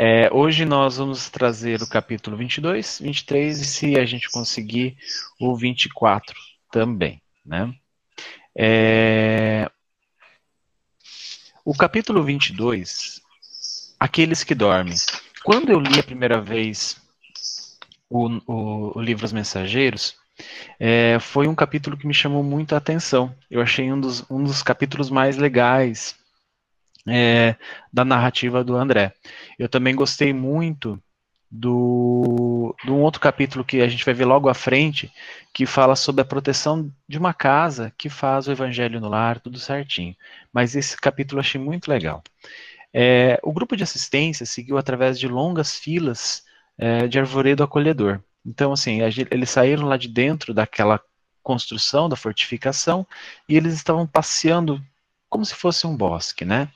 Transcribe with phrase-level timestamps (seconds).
[0.00, 4.96] É, hoje nós vamos trazer o capítulo 22, 23 e, se a gente conseguir,
[5.40, 6.36] o 24
[6.70, 7.20] também.
[7.44, 7.74] Né?
[8.56, 9.68] É,
[11.64, 13.20] o capítulo 22,
[13.98, 14.94] Aqueles que Dormem.
[15.42, 16.96] Quando eu li a primeira vez
[18.08, 20.14] o, o, o livro Os Mensageiros,
[20.78, 23.34] é, foi um capítulo que me chamou muito a atenção.
[23.50, 26.14] Eu achei um dos, um dos capítulos mais legais
[27.08, 27.56] é,
[27.92, 29.12] da narrativa do André.
[29.58, 31.00] Eu também gostei muito
[31.50, 35.12] do, do um outro capítulo que a gente vai ver logo à frente,
[35.52, 39.58] que fala sobre a proteção de uma casa que faz o evangelho no lar, tudo
[39.58, 40.14] certinho.
[40.52, 42.22] Mas esse capítulo eu achei muito legal.
[42.92, 46.42] É, o grupo de assistência seguiu através de longas filas
[46.76, 48.20] é, de arvoredo acolhedor.
[48.44, 51.00] Então, assim, eles saíram lá de dentro daquela
[51.42, 53.06] construção, da fortificação,
[53.48, 54.82] e eles estavam passeando
[55.28, 56.68] como se fosse um bosque, né?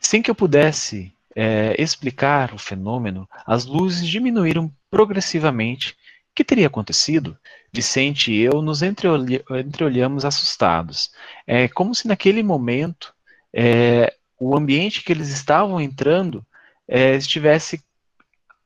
[0.00, 5.92] Sem que eu pudesse é, explicar o fenômeno, as luzes diminuíram progressivamente.
[5.92, 7.36] O que teria acontecido?
[7.72, 11.10] Vicente e eu nos entreolhamos assustados.
[11.46, 13.14] É como se naquele momento
[13.52, 16.44] é, o ambiente que eles estavam entrando
[16.88, 17.82] é, estivesse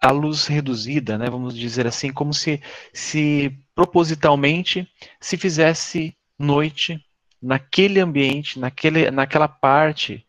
[0.01, 2.61] a luz reduzida, né, vamos dizer assim, como se,
[2.93, 4.87] se propositalmente
[5.19, 7.03] se fizesse noite
[7.45, 10.27] naquele ambiente, naquele, naquela parte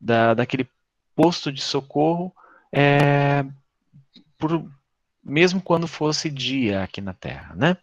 [0.00, 0.68] da, daquele
[1.14, 2.34] posto de socorro,
[2.72, 3.44] é,
[4.36, 4.68] por,
[5.24, 7.76] mesmo quando fosse dia aqui na Terra, né?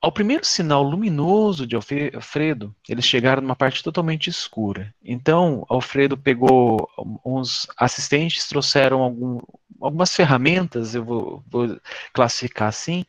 [0.00, 4.94] Ao primeiro sinal luminoso de Alfredo, eles chegaram numa parte totalmente escura.
[5.02, 6.88] Então, Alfredo pegou
[7.24, 9.40] uns assistentes, trouxeram algum,
[9.80, 11.80] algumas ferramentas, eu vou, vou
[12.12, 13.04] classificar assim,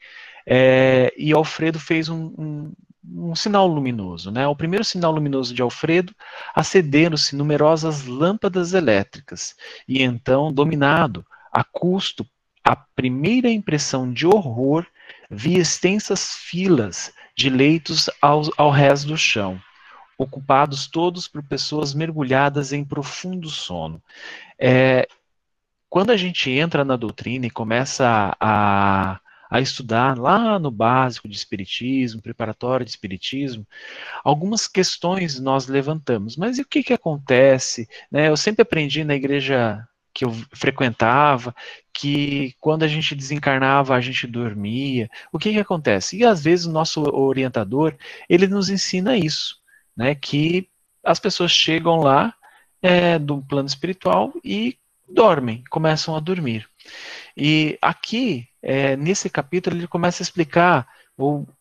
[0.50, 2.74] é, e Alfredo fez um, um,
[3.16, 4.32] um, sinal luminoso.
[4.32, 4.48] Né?
[4.48, 6.14] O primeiro sinal luminoso de Alfredo,
[6.54, 9.56] acederam-se numerosas lâmpadas elétricas,
[9.88, 12.26] e então, dominado a custo,
[12.64, 14.86] a primeira impressão de horror
[15.30, 19.62] via extensas filas de leitos ao, ao resto do chão,
[20.18, 24.02] ocupados todos por pessoas mergulhadas em profundo sono.
[24.60, 25.08] É,
[25.90, 29.20] quando a gente entra na doutrina e começa a, a
[29.56, 33.66] estudar lá no básico de Espiritismo, preparatório de Espiritismo,
[34.24, 36.36] algumas questões nós levantamos.
[36.36, 37.88] Mas e o que, que acontece?
[38.12, 41.56] Né, eu sempre aprendi na igreja que eu frequentava,
[41.94, 45.08] que quando a gente desencarnava, a gente dormia.
[45.32, 46.18] O que, que acontece?
[46.18, 47.96] E às vezes o nosso orientador,
[48.28, 49.58] ele nos ensina isso,
[49.96, 50.16] né?
[50.16, 50.68] Que
[51.04, 52.34] as pessoas chegam lá
[52.82, 54.76] é, do plano espiritual e
[55.08, 56.68] dormem, começam a dormir.
[57.38, 60.88] E aqui, é, nesse capítulo, ele começa a explicar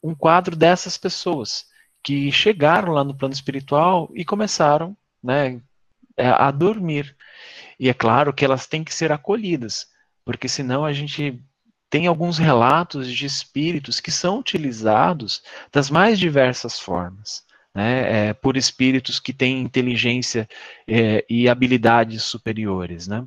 [0.03, 1.67] um quadro dessas pessoas
[2.03, 5.61] que chegaram lá no plano espiritual e começaram né,
[6.17, 7.17] a dormir.
[7.79, 9.89] E é claro que elas têm que ser acolhidas,
[10.25, 11.43] porque senão a gente
[11.91, 15.43] tem alguns relatos de espíritos que são utilizados
[15.73, 17.45] das mais diversas formas.
[17.75, 20.49] Né, é, por espíritos que têm inteligência
[20.89, 23.07] é, e habilidades superiores.
[23.07, 23.23] Né?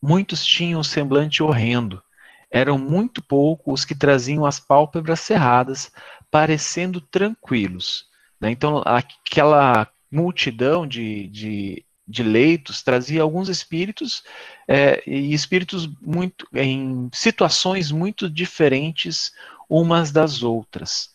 [0.00, 2.02] Muitos tinham um semblante horrendo,
[2.50, 5.92] eram muito poucos os que traziam as pálpebras cerradas,
[6.30, 8.06] parecendo tranquilos.
[8.40, 8.50] Né?
[8.50, 14.22] Então, aquela multidão de, de de leitos trazia alguns espíritos
[14.66, 19.30] é, e espíritos muito em situações muito diferentes
[19.68, 21.12] umas das outras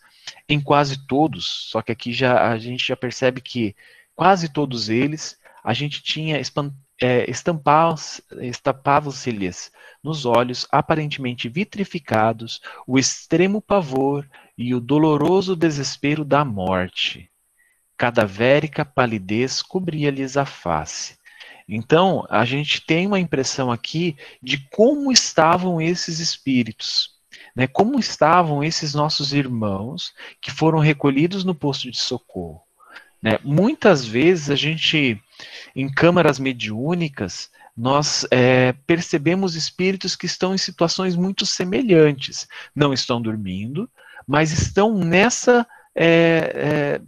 [0.48, 3.74] em quase todos só que aqui já a gente já percebe que
[4.14, 6.38] quase todos eles a gente tinha
[7.04, 9.70] é, estampavam-se-lhes
[10.02, 14.26] nos olhos aparentemente vitrificados o extremo pavor
[14.56, 17.30] e o doloroso desespero da morte
[17.96, 21.16] cadavérica palidez cobria-lhes a face.
[21.68, 27.10] Então, a gente tem uma impressão aqui de como estavam esses espíritos,
[27.56, 27.66] né?
[27.66, 32.62] como estavam esses nossos irmãos que foram recolhidos no posto de socorro.
[33.22, 33.38] Né?
[33.42, 35.18] Muitas vezes a gente,
[35.74, 42.46] em câmaras mediúnicas, nós é, percebemos espíritos que estão em situações muito semelhantes.
[42.74, 43.90] Não estão dormindo,
[44.26, 46.10] mas estão nessa é,
[46.54, 47.00] é,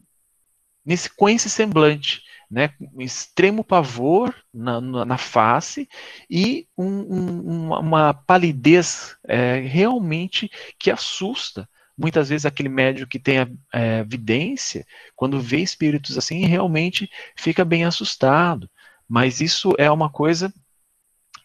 [0.84, 5.88] nesse, com esse semblante, né, um extremo pavor na, na, na face
[6.30, 10.48] e um, um, uma palidez é, realmente
[10.78, 11.68] que assusta.
[11.96, 17.64] Muitas vezes aquele médico que tem a é, vidência, quando vê espíritos assim, realmente fica
[17.64, 18.68] bem assustado.
[19.08, 20.52] Mas isso é uma coisa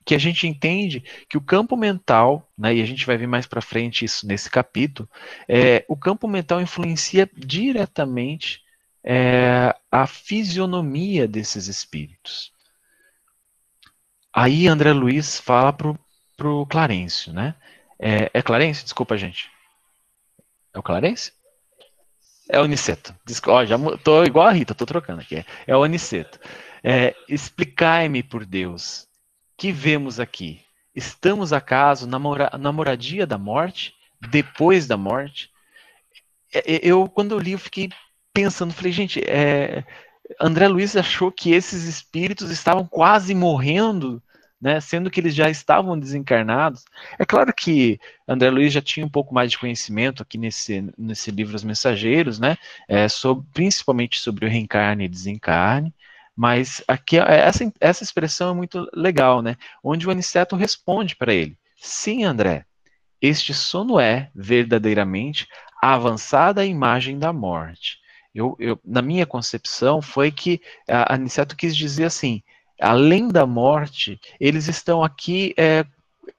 [0.05, 3.45] que a gente entende que o campo mental, né, e a gente vai ver mais
[3.45, 5.07] para frente isso nesse capítulo,
[5.47, 8.61] é, o campo mental influencia diretamente
[9.03, 12.51] é, a fisionomia desses espíritos.
[14.33, 15.99] Aí André Luiz fala pro,
[16.37, 17.53] pro Clarencio, né?
[17.99, 18.83] É, é Clarence?
[18.83, 19.50] Desculpa, gente.
[20.73, 21.31] É o Clarence?
[22.49, 23.15] É o Aniceto.
[23.47, 25.45] Ó, já tô igual a Rita, tô trocando aqui.
[25.65, 26.39] É o Aniceto.
[26.83, 29.07] É, Explicai-me por Deus,
[29.57, 30.61] que vemos aqui?
[30.93, 33.93] Estamos acaso na, mora, na moradia da morte?
[34.29, 35.49] Depois da morte?
[36.53, 37.89] É, é, eu, quando eu li, eu fiquei
[38.33, 39.85] pensando, falei, gente, é,
[40.39, 44.21] André Luiz achou que esses espíritos estavam quase morrendo,
[44.61, 46.85] né, sendo que eles já estavam desencarnados.
[47.17, 51.31] É claro que André Luiz já tinha um pouco mais de conhecimento aqui nesse, nesse
[51.31, 55.93] livro Os Mensageiros, né, é, sobre, principalmente sobre o reencarne e desencarne,
[56.35, 61.57] mas aqui essa, essa expressão é muito legal, né, onde o Aniceto responde para ele,
[61.75, 62.65] sim, André,
[63.21, 65.47] este sono é, verdadeiramente,
[65.81, 67.99] a avançada imagem da morte.
[68.33, 72.41] Eu, eu, na minha concepção, foi que a Aniceto quis dizer assim:
[72.81, 75.85] além da morte, eles estão aqui é,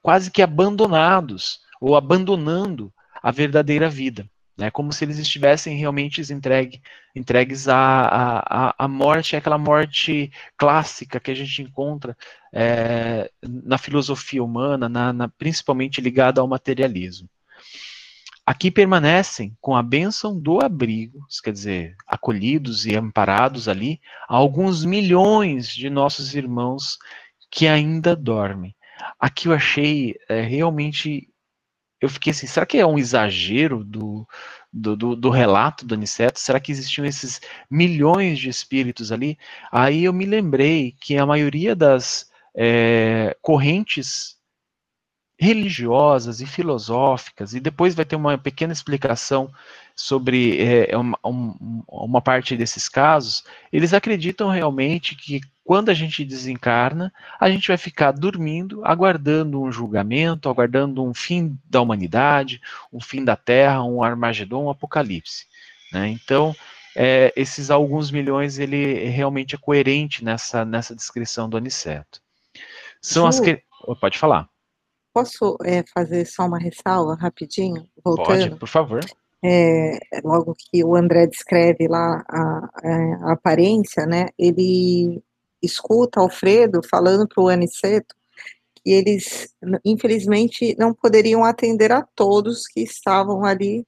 [0.01, 4.29] quase que abandonados, ou abandonando a verdadeira vida.
[4.55, 6.79] Né, como se eles estivessem realmente entregue,
[7.15, 12.15] entregues à, à, à morte, aquela morte clássica que a gente encontra
[12.53, 17.27] é, na filosofia humana, na, na, principalmente ligada ao materialismo.
[18.45, 25.73] Aqui permanecem com a bênção do abrigo, quer dizer, acolhidos e amparados ali, alguns milhões
[25.73, 26.97] de nossos irmãos
[27.49, 28.75] que ainda dormem.
[29.17, 31.29] Aqui eu achei é, realmente.
[32.01, 34.27] Eu fiquei assim, será que é um exagero do,
[34.71, 36.37] do, do, do, relato do Aniceto?
[36.37, 37.39] Será que existiam esses
[37.71, 39.37] milhões de espíritos ali?
[39.71, 44.37] Aí eu me lembrei que a maioria das é, correntes
[45.43, 49.51] religiosas e filosóficas, e depois vai ter uma pequena explicação
[49.93, 56.25] sobre é, uma, um, uma parte desses casos, eles acreditam realmente que quando a gente
[56.25, 62.61] desencarna, a gente vai ficar dormindo, aguardando um julgamento, aguardando um fim da humanidade,
[62.91, 65.45] um fim da Terra, um Armagedon, um Apocalipse.
[65.91, 66.09] Né?
[66.09, 66.55] Então,
[66.95, 72.21] é, esses alguns milhões, ele realmente é coerente nessa, nessa descrição do Aniceto.
[73.01, 73.61] São Ju, as que...
[73.99, 74.47] Pode falar.
[75.13, 77.87] Posso é, fazer só uma ressalva rapidinho?
[78.03, 78.27] Voltando?
[78.27, 78.99] Pode, por favor.
[79.45, 84.29] É, logo que o André descreve lá a, a, aparência, né?
[84.39, 85.21] Ele
[85.61, 88.15] escuta Alfredo falando para o Aniceto
[88.83, 89.53] que eles,
[89.85, 93.85] infelizmente, não poderiam atender a todos que estavam ali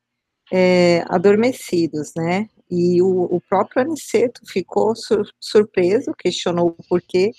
[0.51, 2.48] é, adormecidos, né?
[2.69, 7.31] E o, o próprio Aniceto ficou sur, surpreso, questionou o porquê,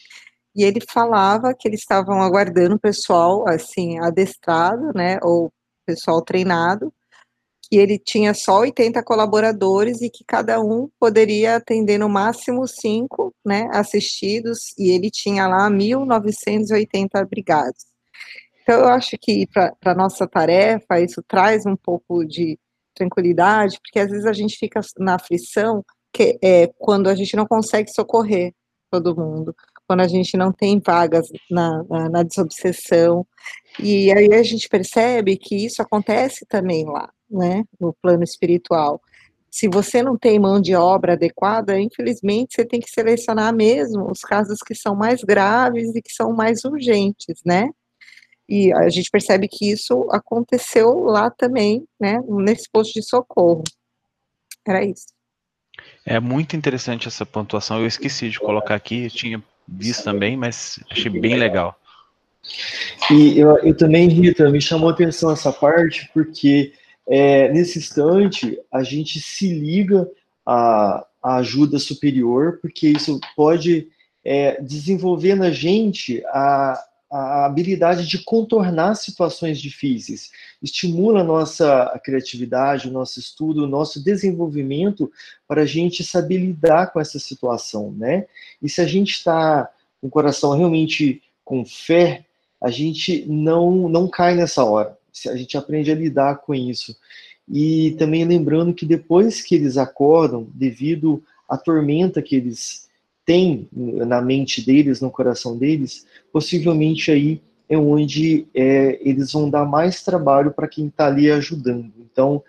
[0.56, 5.53] e ele falava que eles estavam aguardando o pessoal, assim, adestrado, né, ou
[5.85, 6.93] pessoal treinado,
[7.69, 13.35] que ele tinha só 80 colaboradores e que cada um poderia atender no máximo cinco,
[13.44, 17.85] né, assistidos, e ele tinha lá 1.980 abrigados.
[18.62, 22.59] Então, eu acho que para a nossa tarefa, isso traz um pouco de
[22.94, 27.47] tranquilidade, porque às vezes a gente fica na aflição que é quando a gente não
[27.47, 28.55] consegue socorrer
[28.91, 29.55] todo mundo,
[29.87, 33.27] quando a gente não tem vagas na, na, na desobsessão.
[33.79, 39.00] E aí a gente percebe que isso acontece também lá, né, no plano espiritual.
[39.50, 44.21] Se você não tem mão de obra adequada, infelizmente você tem que selecionar mesmo os
[44.21, 47.71] casos que são mais graves e que são mais urgentes, né?
[48.49, 53.64] E a gente percebe que isso aconteceu lá também, né, nesse posto de socorro.
[54.66, 55.07] Era isso.
[56.05, 57.81] É muito interessante essa pontuação.
[57.81, 61.78] Eu esqueci de colocar aqui, tinha visto também, mas achei bem legal.
[63.11, 66.73] E eu, eu também, Rita, me chamou a atenção essa parte, porque
[67.08, 70.08] é, nesse instante a gente se liga
[70.44, 73.88] à, à ajuda superior, porque isso pode
[74.25, 80.30] é, desenvolver na gente a, a habilidade de contornar situações difíceis,
[80.62, 85.10] estimula a nossa criatividade, o nosso estudo, o nosso desenvolvimento
[85.46, 88.26] para a gente saber lidar com essa situação, né?
[88.60, 89.70] E se a gente está
[90.00, 92.25] com o coração realmente com fé,
[92.60, 94.98] a gente não, não cai nessa hora,
[95.28, 96.96] a gente aprende a lidar com isso.
[97.48, 102.86] E também lembrando que depois que eles acordam, devido à tormenta que eles
[103.26, 109.64] tem na mente deles, no coração deles, possivelmente aí é onde é, eles vão dar
[109.64, 111.92] mais trabalho para quem está ali ajudando.
[111.99, 112.42] Então,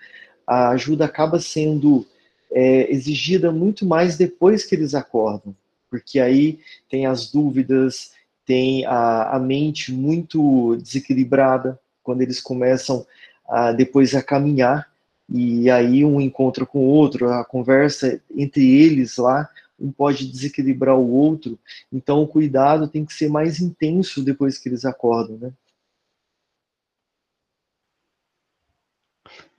[0.45, 2.05] a ajuda acaba sendo
[2.51, 5.55] é, exigida muito mais depois que eles acordam,
[5.89, 8.11] porque aí tem as dúvidas,
[8.45, 13.05] tem a, a mente muito desequilibrada, quando eles começam
[13.49, 14.87] a, depois a caminhar,
[15.27, 20.95] e aí um encontra com o outro, a conversa entre eles lá um pode desequilibrar
[20.95, 21.59] o outro.
[21.91, 25.53] Então, o cuidado tem que ser mais intenso depois que eles acordam, né?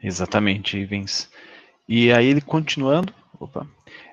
[0.01, 1.31] Exatamente, Ivens.
[1.89, 3.67] E aí ele continuando, opa,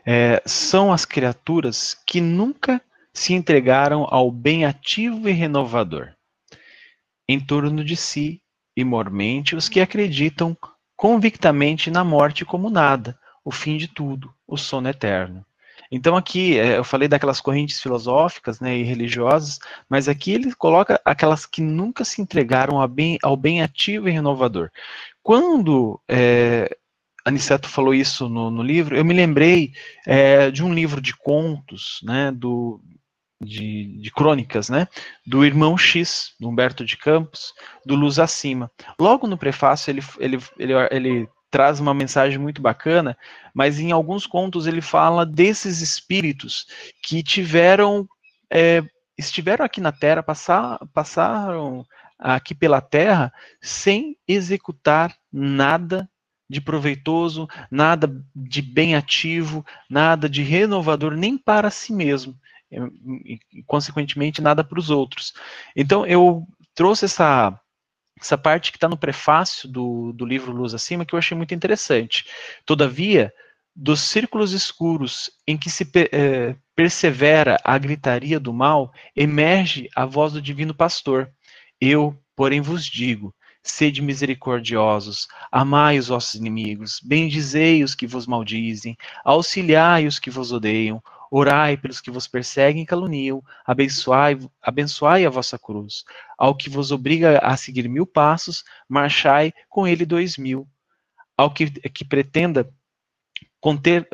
[0.06, 2.82] é, são as criaturas que nunca
[3.14, 6.14] se entregaram ao bem ativo e renovador.
[7.28, 8.42] Em torno de si,
[8.76, 10.56] e mormente os que acreditam
[10.96, 15.46] convictamente na morte como nada, o fim de tudo, o sono eterno.
[15.92, 21.00] Então aqui é, eu falei daquelas correntes filosóficas né, e religiosas, mas aqui ele coloca
[21.06, 24.70] aquelas que nunca se entregaram ao bem, ao bem ativo e renovador.
[25.22, 26.76] Quando é,
[27.26, 29.74] Aniceto falou isso no, no, livro, eu me lembrei
[30.06, 32.80] é, de um livro de contos, né, do,
[33.42, 34.88] de, de, crônicas, né,
[35.26, 37.52] do irmão X, Humberto de Campos,
[37.84, 38.70] do Luz Acima.
[39.00, 43.18] Logo no prefácio ele, ele, ele, ele traz uma mensagem muito bacana,
[43.54, 46.68] mas em alguns contos ele fala desses espíritos
[47.02, 48.06] que tiveram,
[48.52, 48.84] é,
[49.18, 51.86] estiveram aqui na Terra, passar, passaram
[52.20, 53.32] aqui pela Terra
[53.62, 56.10] sem executar nada
[56.50, 62.36] de proveitoso, nada de bem ativo, nada de renovador, nem para si mesmo,
[62.70, 65.34] e, consequentemente, nada para os outros.
[65.74, 67.58] Então, eu trouxe essa
[68.26, 71.54] essa parte que está no prefácio do, do livro Luz Acima, que eu achei muito
[71.54, 72.26] interessante.
[72.66, 73.32] Todavia,
[73.76, 80.34] dos círculos escuros em que se é, persevera a gritaria do mal, emerge a voz
[80.34, 81.32] do divino pastor.
[81.80, 88.96] Eu, porém, vos digo: sede misericordiosos, amai os vossos inimigos, bendizei os que vos maldizem,
[89.24, 91.02] auxiliai os que vos odeiam,
[91.38, 96.06] Orai pelos que vos perseguem e caluniam, abençoai, abençoai a vossa cruz.
[96.38, 100.66] Ao que vos obriga a seguir mil passos, marchai com ele dois mil.
[101.36, 102.72] Ao que, que pretenda
[103.60, 104.08] conter,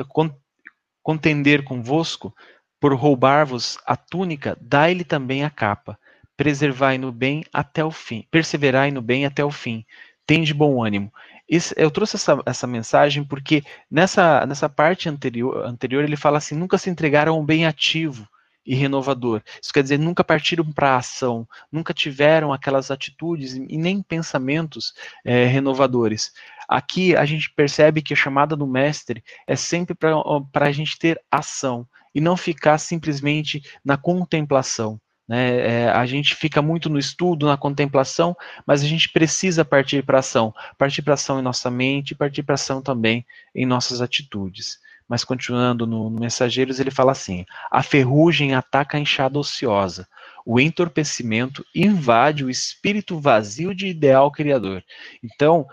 [1.03, 2.35] contender convosco,
[2.79, 5.99] por roubar-vos a túnica, dai-lhe também a capa.
[6.35, 9.85] Preservai no bem até o fim, perseverai no bem até o fim.
[10.25, 11.13] Tende bom ânimo.
[11.51, 16.55] Esse, eu trouxe essa, essa mensagem porque nessa, nessa parte anterior, anterior ele fala assim:
[16.55, 18.25] nunca se entregaram um bem ativo
[18.65, 19.41] e renovador.
[19.61, 24.93] Isso quer dizer, nunca partiram para a ação, nunca tiveram aquelas atitudes e nem pensamentos
[25.25, 26.31] é, renovadores.
[26.69, 31.21] Aqui a gente percebe que a chamada do mestre é sempre para a gente ter
[31.29, 35.01] ação e não ficar simplesmente na contemplação.
[35.31, 35.83] Né?
[35.83, 38.35] É, a gente fica muito no estudo, na contemplação,
[38.67, 40.53] mas a gente precisa partir para ação.
[40.77, 44.77] Partir para ação em nossa mente, partir para ação também em nossas atitudes.
[45.07, 50.05] Mas continuando no, no Mensageiros, ele fala assim: a ferrugem ataca a enxada ociosa,
[50.45, 54.83] o entorpecimento invade o espírito vazio de ideal criador.
[55.23, 55.65] Então,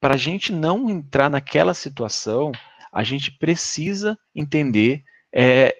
[0.00, 2.50] para a gente não entrar naquela situação,
[2.92, 5.72] a gente precisa entender é,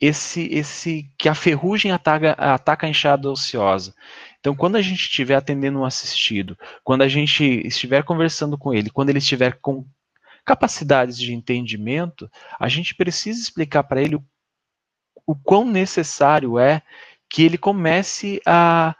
[0.00, 3.94] esse, esse que a ferrugem ataca, ataca a enxada ociosa.
[4.38, 8.90] Então, quando a gente estiver atendendo um assistido, quando a gente estiver conversando com ele,
[8.90, 9.86] quando ele estiver com
[10.44, 14.24] capacidades de entendimento, a gente precisa explicar para ele o,
[15.26, 16.82] o quão necessário é
[17.28, 18.94] que ele comece a,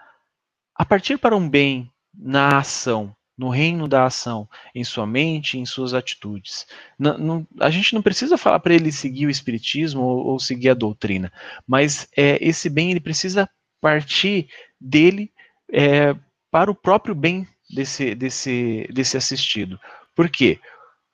[0.74, 5.66] a partir para um bem na ação, no reino da ação, em sua mente, em
[5.66, 6.66] suas atitudes.
[6.98, 10.70] Não, não, a gente não precisa falar para ele seguir o espiritismo ou, ou, seguir
[10.70, 11.32] a doutrina,
[11.66, 13.48] mas é, esse bem ele precisa
[13.80, 14.48] partir
[14.80, 15.30] dele
[15.70, 16.14] é,
[16.50, 19.78] para o próprio bem desse, desse, desse assistido.
[20.14, 20.58] Por quê?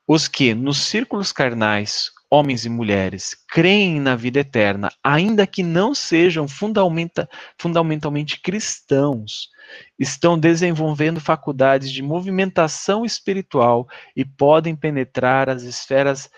[0.07, 5.95] Os que nos círculos carnais, homens e mulheres, creem na vida eterna, ainda que não
[5.95, 9.51] sejam fundamenta, fundamentalmente cristãos,
[9.99, 13.87] estão desenvolvendo faculdades de movimentação espiritual
[14.17, 16.31] e podem penetrar as esferas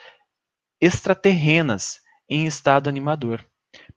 [0.81, 3.47] extraterrenas em estado animador,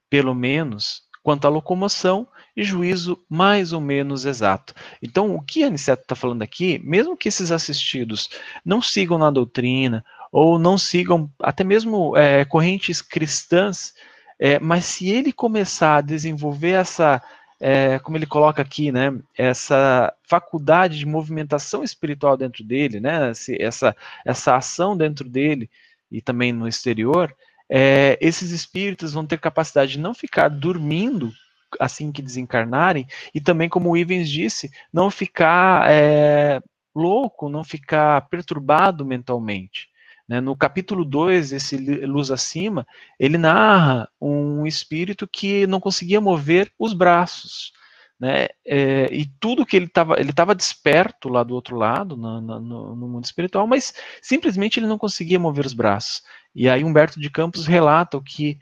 [0.07, 4.73] pelo menos quanto à locomoção e juízo mais ou menos exato.
[5.01, 8.29] Então, o que a Aniceto está falando aqui, mesmo que esses assistidos
[8.63, 13.93] não sigam na doutrina, ou não sigam até mesmo é, correntes cristãs,
[14.39, 17.21] é, mas se ele começar a desenvolver essa
[17.59, 23.95] é, como ele coloca aqui, né, essa faculdade de movimentação espiritual dentro dele, né, essa,
[24.23, 25.69] essa ação dentro dele
[26.11, 27.35] e também no exterior,
[27.69, 31.31] é, esses espíritos vão ter capacidade de não ficar dormindo
[31.79, 36.61] assim que desencarnarem e também, como o Ivens disse, não ficar é,
[36.95, 39.89] louco, não ficar perturbado mentalmente.
[40.27, 40.41] Né?
[40.41, 42.85] No capítulo 2, esse Luz Acima,
[43.19, 47.71] ele narra um espírito que não conseguia mover os braços.
[48.19, 48.47] Né?
[48.65, 53.07] É, e tudo que ele estava, ele estava desperto lá do outro lado, no, no,
[53.07, 56.23] mundo espiritual, mas simplesmente ele não conseguia mover os braços.
[56.53, 58.59] E aí Humberto de Campos relata o que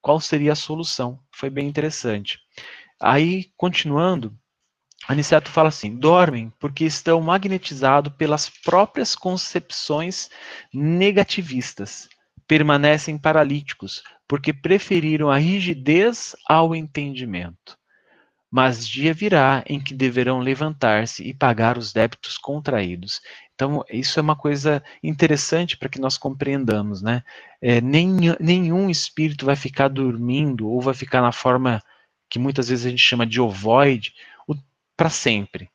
[0.00, 1.18] qual seria a solução.
[1.32, 2.38] Foi bem interessante.
[3.00, 4.38] Aí, continuando,
[5.08, 10.28] Aniceto fala assim: dormem porque estão magnetizados pelas próprias concepções
[10.72, 12.08] negativistas.
[12.46, 17.76] Permanecem paralíticos porque preferiram a rigidez ao entendimento.
[18.50, 23.20] Mas dia virá em que deverão levantar-se e pagar os débitos contraídos.
[23.54, 27.22] Então, isso é uma coisa interessante para que nós compreendamos, né?
[27.60, 28.08] É, nem,
[28.40, 31.80] nenhum espírito vai ficar dormindo ou vai ficar na forma
[32.28, 34.14] que muitas vezes a gente chama de ovoide
[35.00, 35.70] para sempre.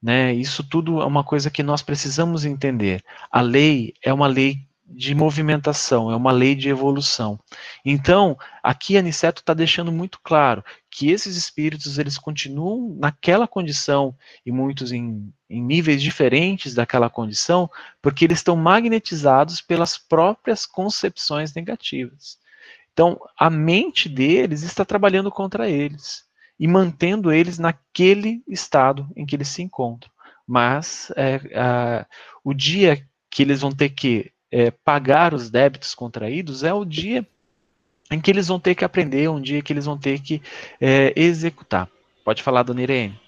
[0.00, 0.32] Né?
[0.32, 3.02] Isso tudo é uma coisa que nós precisamos entender.
[3.28, 7.40] A lei é uma lei de movimentação, é uma lei de evolução.
[7.84, 14.16] Então, aqui Aniceto está deixando muito claro que esses espíritos eles continuam naquela condição
[14.46, 17.68] e muitos em, em níveis diferentes daquela condição,
[18.00, 22.38] porque eles estão magnetizados pelas próprias concepções negativas.
[22.92, 26.27] Então, a mente deles está trabalhando contra eles
[26.58, 30.10] e mantendo eles naquele estado em que eles se encontram.
[30.46, 32.06] Mas é, a,
[32.42, 37.26] o dia que eles vão ter que é, pagar os débitos contraídos é o dia
[38.10, 40.42] em que eles vão ter que aprender, um dia que eles vão ter que
[40.80, 41.88] é, executar.
[42.24, 43.20] Pode falar, dona Irene.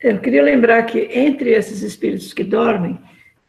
[0.00, 2.98] Eu queria lembrar que entre esses espíritos que dormem,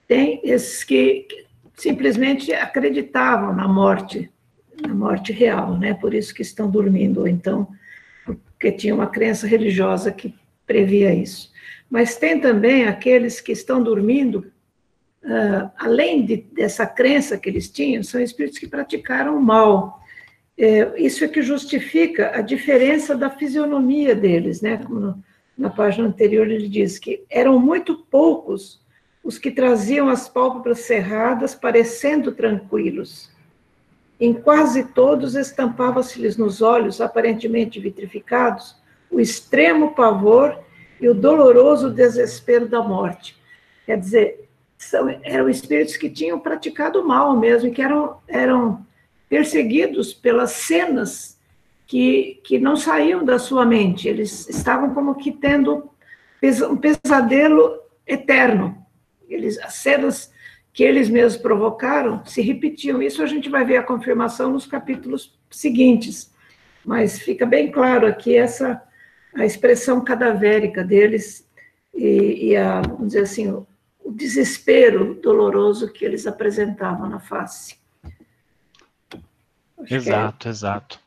[0.07, 1.27] tem esses que
[1.73, 4.31] simplesmente acreditavam na morte,
[4.81, 5.93] na morte real, né?
[5.95, 7.67] Por isso que estão dormindo, ou então
[8.65, 10.33] porque tinha uma crença religiosa que
[10.65, 11.51] previa isso.
[11.87, 14.51] Mas tem também aqueles que estão dormindo
[15.23, 19.99] uh, além de, dessa crença que eles tinham, são espíritos que praticaram o mal.
[20.57, 24.77] É, isso é que justifica a diferença da fisionomia deles, né?
[24.77, 25.23] Como no,
[25.55, 28.81] na página anterior ele diz que eram muito poucos
[29.23, 33.29] os que traziam as pálpebras cerradas, parecendo tranquilos.
[34.19, 38.75] Em quase todos estampava-se-lhes nos olhos, aparentemente vitrificados,
[39.11, 40.57] o extremo pavor
[40.99, 43.35] e o doloroso desespero da morte.
[43.85, 48.85] Quer dizer, são, eram espíritos que tinham praticado mal mesmo, que eram, eram
[49.27, 51.39] perseguidos pelas cenas
[51.85, 54.07] que, que não saíam da sua mente.
[54.07, 55.89] Eles estavam como que tendo
[56.69, 58.77] um pesadelo eterno.
[59.27, 60.31] Eles, as cenas
[60.75, 63.01] que eles mesmos provocaram se repetiam.
[63.01, 66.33] Isso a gente vai ver a confirmação nos capítulos seguintes.
[66.83, 68.83] Mas fica bem claro aqui essa
[69.33, 71.47] a expressão cadavérica deles
[71.93, 73.65] e, e a, vamos dizer assim, o
[74.11, 77.77] desespero doloroso que eles apresentavam na face.
[79.79, 80.51] Acho exato, é...
[80.51, 80.99] exato.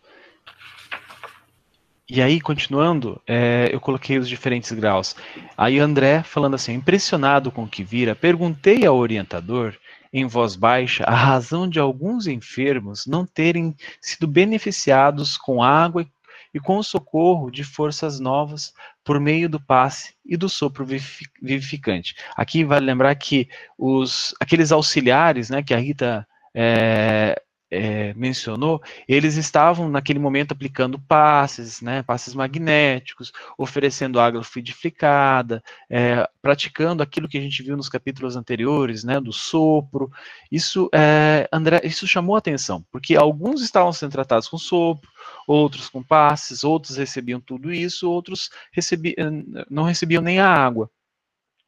[2.10, 5.14] E aí, continuando, é, eu coloquei os diferentes graus.
[5.54, 9.76] Aí André, falando assim, impressionado com o que vira, perguntei ao orientador,
[10.10, 16.06] em voz baixa, a razão de alguns enfermos não terem sido beneficiados com água
[16.54, 18.72] e com o socorro de forças novas
[19.04, 22.14] por meio do passe e do sopro vivificante.
[22.34, 27.38] Aqui vale lembrar que os, aqueles auxiliares, né, que a Rita é,
[27.70, 36.28] é, mencionou, eles estavam naquele momento aplicando passes, né, passes magnéticos, oferecendo água fluidificada, é,
[36.40, 40.10] praticando aquilo que a gente viu nos capítulos anteriores, né, do sopro.
[40.50, 45.10] Isso, é, André, isso chamou atenção, porque alguns estavam sendo tratados com sopro,
[45.46, 50.90] outros com passes, outros recebiam tudo isso, outros recebiam, não recebiam nem a água.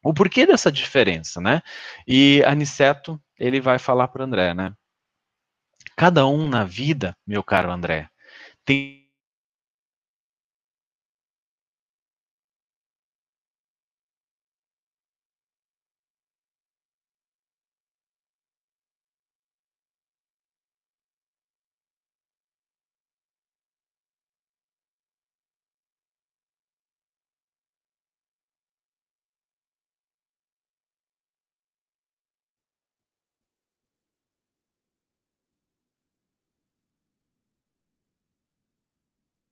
[0.03, 1.61] O porquê dessa diferença, né?
[2.07, 4.73] E Aniceto, ele vai falar para André, né?
[5.97, 8.07] Cada um na vida, meu caro André,
[8.65, 9.00] tem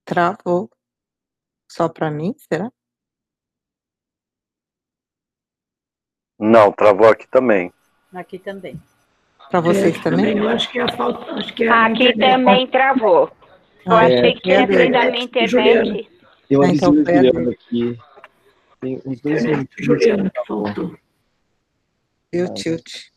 [0.09, 0.71] Travou.
[1.71, 2.71] Só para mim, será?
[6.39, 7.71] Não, travou aqui também.
[8.11, 8.81] Aqui também.
[9.51, 10.35] Para vocês é, também?
[10.35, 11.31] Eu acho que é a falta.
[11.33, 13.31] Acho que é aqui também travou.
[13.85, 16.09] Eu ah, achei é, que ia vir da minha internet.
[16.49, 17.99] Eu avisei então, o Juliano aqui.
[18.81, 19.75] Tem uns dois minutos.
[19.77, 20.97] Juliano, faltou.
[22.31, 23.11] Deu tilt.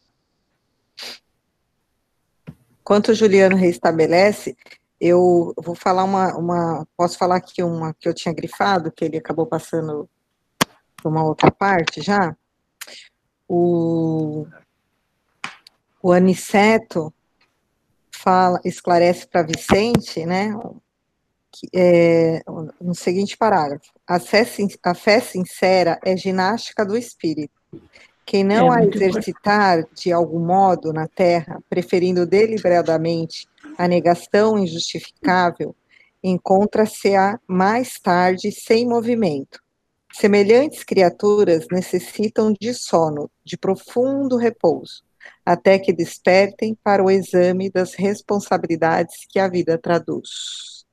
[2.83, 4.55] Enquanto o Juliano restabelece,
[5.05, 9.19] eu vou falar uma, uma, posso falar aqui uma que eu tinha grifado, que ele
[9.19, 10.09] acabou passando
[10.97, 12.37] para uma outra parte já.
[13.49, 14.47] O,
[16.01, 17.12] o Aniceto,
[18.12, 20.53] fala, esclarece para Vicente, né,
[21.51, 22.41] que, é,
[22.81, 24.47] no seguinte parágrafo: a fé,
[24.85, 27.61] a fé sincera é ginástica do espírito.
[28.33, 30.05] Quem não é a exercitar importante.
[30.05, 35.77] de algum modo na terra, preferindo deliberadamente a negação injustificável,
[36.25, 39.61] encontra-se-á mais tarde sem movimento.
[40.14, 45.05] Semelhantes criaturas necessitam de sono, de profundo repouso,
[45.45, 50.87] até que despertem para o exame das responsabilidades que a vida traduz.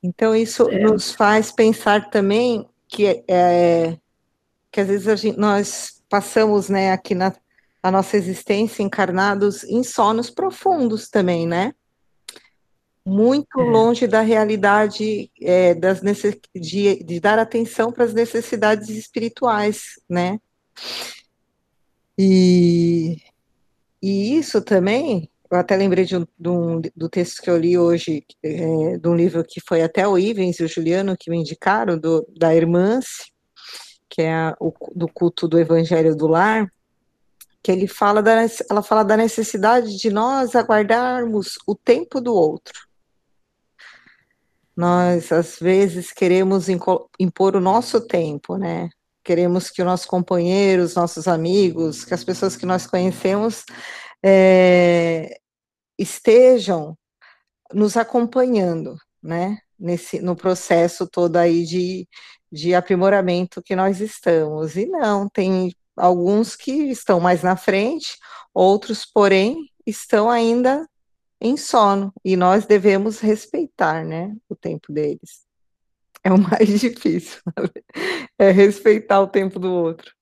[0.00, 0.78] Então, isso é.
[0.78, 3.98] nos faz pensar também que, é,
[4.78, 7.34] que às vezes gente, nós passamos né, aqui na
[7.82, 11.72] a nossa existência encarnados em sonos profundos também, né?
[13.06, 13.62] Muito é.
[13.62, 16.00] longe da realidade é, das
[16.54, 20.40] de, de dar atenção para as necessidades espirituais, né?
[22.18, 23.22] E,
[24.02, 27.78] e isso também, eu até lembrei de um, de um, do texto que eu li
[27.78, 31.38] hoje, é, de um livro que foi até o Ivens e o Juliano que me
[31.38, 33.06] indicaram, do, da Irmãs,
[34.08, 36.70] que é a, o, do culto do Evangelho do Lar,
[37.62, 42.86] que ele fala da, ela fala da necessidade de nós aguardarmos o tempo do outro.
[44.76, 48.88] Nós, às vezes, queremos impor o nosso tempo, né?
[49.28, 53.66] queremos que o nosso companheiro, os nossos amigos, que as pessoas que nós conhecemos
[54.24, 55.38] é,
[55.98, 56.96] estejam
[57.74, 62.08] nos acompanhando, né, nesse, no processo todo aí de,
[62.50, 64.76] de aprimoramento que nós estamos.
[64.76, 68.16] E não, tem alguns que estão mais na frente,
[68.54, 70.86] outros, porém, estão ainda
[71.40, 75.46] em sono, e nós devemos respeitar, né, o tempo deles.
[76.24, 77.40] É o mais difícil,
[78.38, 80.12] é respeitar o tempo do outro.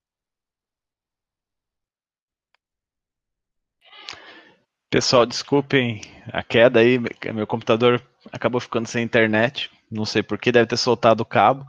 [4.91, 6.01] Pessoal, desculpem
[6.33, 6.99] a queda aí,
[7.35, 8.01] meu computador
[8.33, 11.67] acabou ficando sem internet, não sei porquê, deve ter soltado o cabo,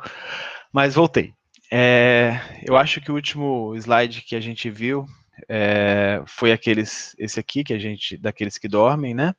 [0.72, 1.34] mas voltei.
[1.72, 5.06] É, eu acho que o último slide que a gente viu
[5.50, 9.34] é, foi aqueles, esse aqui, que a gente, daqueles que dormem, né?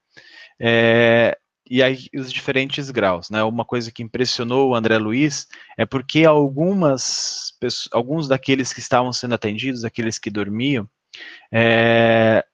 [0.61, 1.37] É,
[1.70, 3.42] e aí os diferentes graus, né?
[3.42, 7.52] Uma coisa que impressionou o André Luiz é porque algumas
[7.92, 10.88] alguns daqueles que estavam sendo atendidos, aqueles que dormiam,
[11.52, 12.44] é,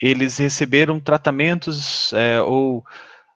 [0.00, 2.84] eles receberam tratamentos é, ou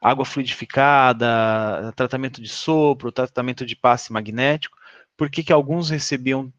[0.03, 4.77] água fluidificada, tratamento de sopro, tratamento de passe magnético,
[5.17, 6.53] porque que alguns recebiam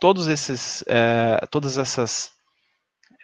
[0.00, 2.32] todos esses, é, todas essas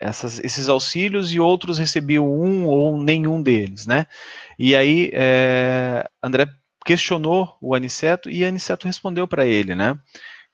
[0.01, 4.07] essas, esses auxílios e outros recebiam um ou nenhum deles, né?
[4.57, 6.47] E aí é, André
[6.85, 9.99] questionou o Aniceto e Aniceto respondeu para ele, né?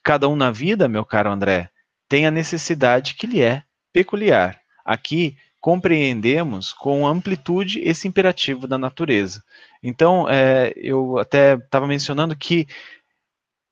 [0.02, 1.68] Cada um na vida, meu caro André,
[2.08, 4.58] tem a necessidade que lhe é peculiar.
[4.84, 9.42] Aqui compreendemos com amplitude esse imperativo da natureza.
[9.82, 12.66] Então, é, eu até estava mencionando que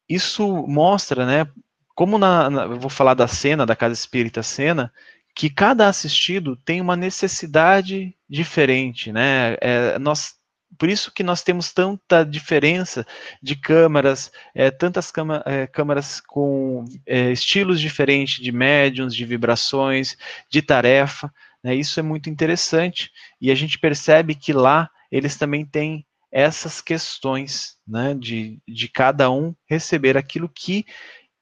[0.09, 1.47] isso mostra, né,
[1.95, 4.91] como na, na, eu vou falar da cena, da Casa Espírita Cena,
[5.35, 9.59] que cada assistido tem uma necessidade diferente, né?
[9.61, 10.37] É, nós,
[10.79, 13.07] por isso que nós temos tanta diferença
[13.43, 15.13] de câmaras, é, tantas
[15.45, 20.17] é, câmaras com é, estilos diferentes de médiums, de vibrações,
[20.49, 21.31] de tarefa.
[21.63, 21.75] Né?
[21.75, 27.77] Isso é muito interessante e a gente percebe que lá eles também têm essas questões,
[27.87, 30.87] né, de, de cada um receber aquilo que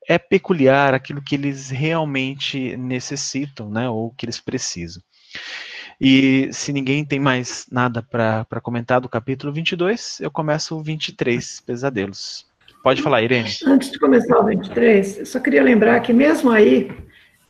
[0.08, 5.00] é peculiar, aquilo que eles realmente necessitam, né, ou que eles precisam.
[6.00, 11.60] E se ninguém tem mais nada para comentar do capítulo 22, eu começo o 23,
[11.60, 12.46] Pesadelos.
[12.82, 13.50] Pode falar, Irene.
[13.66, 16.90] Antes de começar o 23, eu só queria lembrar que mesmo aí,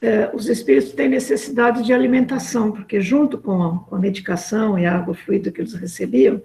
[0.01, 4.87] eh, os espíritos têm necessidade de alimentação, porque junto com a, com a medicação e
[4.87, 6.43] a água fluida que eles recebiam,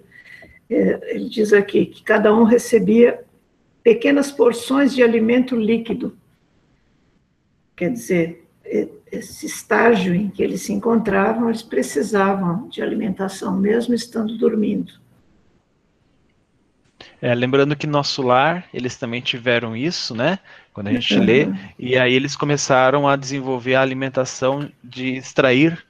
[0.68, 3.24] eh, ele diz aqui que cada um recebia
[3.82, 6.16] pequenas porções de alimento líquido.
[7.76, 8.46] Quer dizer,
[9.10, 14.92] esse estágio em que eles se encontravam, eles precisavam de alimentação, mesmo estando dormindo.
[17.20, 20.38] É, lembrando que nosso lar, eles também tiveram isso, né?
[20.72, 21.24] Quando a gente uhum.
[21.24, 25.82] lê, e aí eles começaram a desenvolver a alimentação de extrair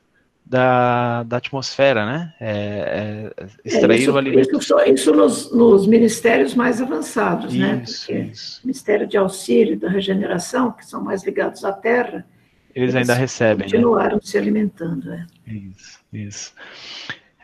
[0.47, 2.33] da, da atmosfera, né?
[2.41, 4.59] É, é, extrair é, isso, o alimento.
[4.59, 7.83] Isso, isso nos, nos, ministérios mais avançados, né?
[7.83, 8.19] isso, né?
[8.19, 8.61] Porque isso.
[8.65, 12.25] Ministério de Auxílio e da Regeneração, que são mais ligados à terra,
[12.73, 13.67] eles, eles ainda recebem.
[13.67, 13.73] Né?
[13.73, 14.21] Continuaram né?
[14.23, 15.13] se alimentando.
[15.13, 15.27] É.
[15.49, 16.55] Isso, isso.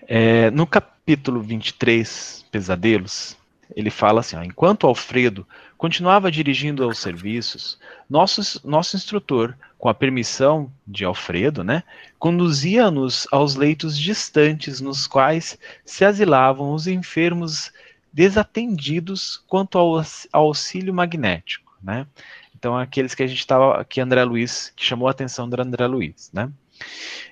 [0.06, 3.36] É, no capítulo 23, Pesadelos,
[3.76, 9.94] ele fala assim: ó, enquanto Alfredo continuava dirigindo aos serviços, nosso, nosso instrutor com a
[9.94, 11.82] permissão de Alfredo, né,
[12.18, 17.72] conduzia-nos aos leitos distantes nos quais se asilavam os enfermos
[18.12, 22.06] desatendidos quanto ao auxílio magnético, né?
[22.54, 25.84] Então, aqueles que a gente estava, que André Luiz, que chamou a atenção do André
[25.88, 26.48] Luiz, né?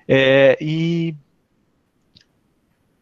[0.08, 1.14] É, e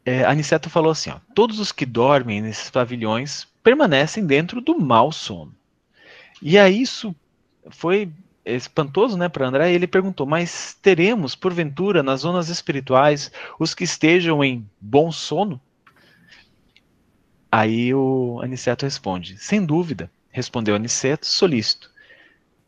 [0.08, 5.12] é, Aniceto falou assim: ó, todos os que dormem nesses pavilhões permanecem dentro do mau
[5.12, 5.54] sono.
[6.40, 7.14] E aí isso
[7.68, 8.10] foi
[8.42, 9.70] espantoso, né, para André.
[9.70, 15.60] Ele perguntou: mas teremos, porventura, nas zonas espirituais, os que estejam em bom sono?
[17.52, 21.90] Aí o Aniceto responde: sem dúvida, respondeu Aniceto, solícito.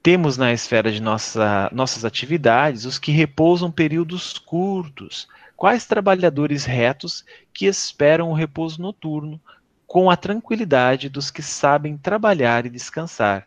[0.03, 5.27] Temos na esfera de nossa, nossas atividades os que repousam períodos curtos,
[5.61, 9.39] quais trabalhadores retos que esperam o repouso noturno,
[9.87, 13.47] com a tranquilidade dos que sabem trabalhar e descansar,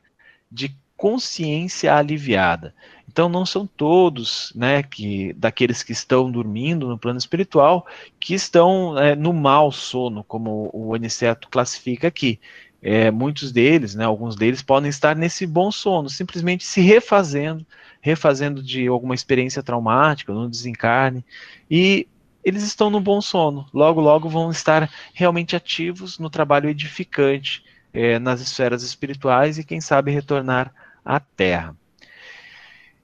[0.51, 2.75] de consciência aliviada.
[3.09, 7.87] Então não são todos, né, que daqueles que estão dormindo no plano espiritual
[8.19, 12.39] que estão é, no mau sono, como o Aniceto classifica aqui
[12.83, 17.65] é, muitos deles, né, alguns deles podem estar nesse bom sono, simplesmente se refazendo,
[18.03, 21.25] refazendo de alguma experiência traumática, no desencarne,
[21.71, 22.05] e
[22.43, 23.65] eles estão no bom sono.
[23.73, 27.63] Logo, logo vão estar realmente ativos no trabalho edificante
[27.93, 30.73] é, nas esferas espirituais e, quem sabe, retornar
[31.05, 31.73] à Terra.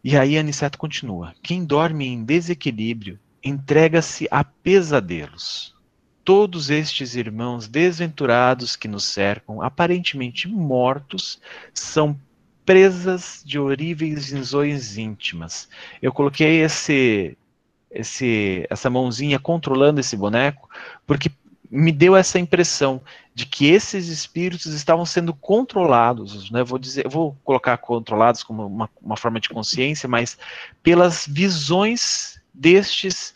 [0.04, 5.74] E aí Aniceto continua: quem dorme em desequilíbrio entrega-se a pesadelos
[6.26, 11.42] todos estes irmãos desventurados que nos cercam, aparentemente mortos,
[11.74, 12.20] são
[12.70, 15.68] presas de horríveis visões íntimas.
[16.00, 17.36] Eu coloquei esse,
[17.90, 20.70] esse, essa mãozinha controlando esse boneco,
[21.08, 21.32] porque
[21.68, 23.02] me deu essa impressão
[23.34, 26.64] de que esses espíritos estavam sendo controlados, né?
[26.64, 30.38] Vou dizer, vou colocar controlados como uma, uma forma de consciência, mas
[30.84, 33.34] pelas visões destes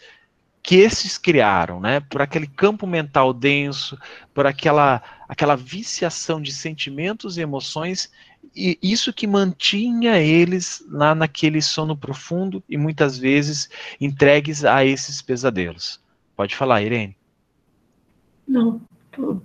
[0.61, 2.01] que esses criaram, né?
[2.01, 3.97] Por aquele campo mental denso,
[4.31, 8.11] por aquela aquela viciação de sentimentos e emoções,
[8.55, 15.21] e isso que mantinha eles lá naquele sono profundo e muitas vezes entregues a esses
[15.21, 15.99] pesadelos.
[16.35, 17.15] Pode falar, Irene.
[18.47, 19.41] Não, tô...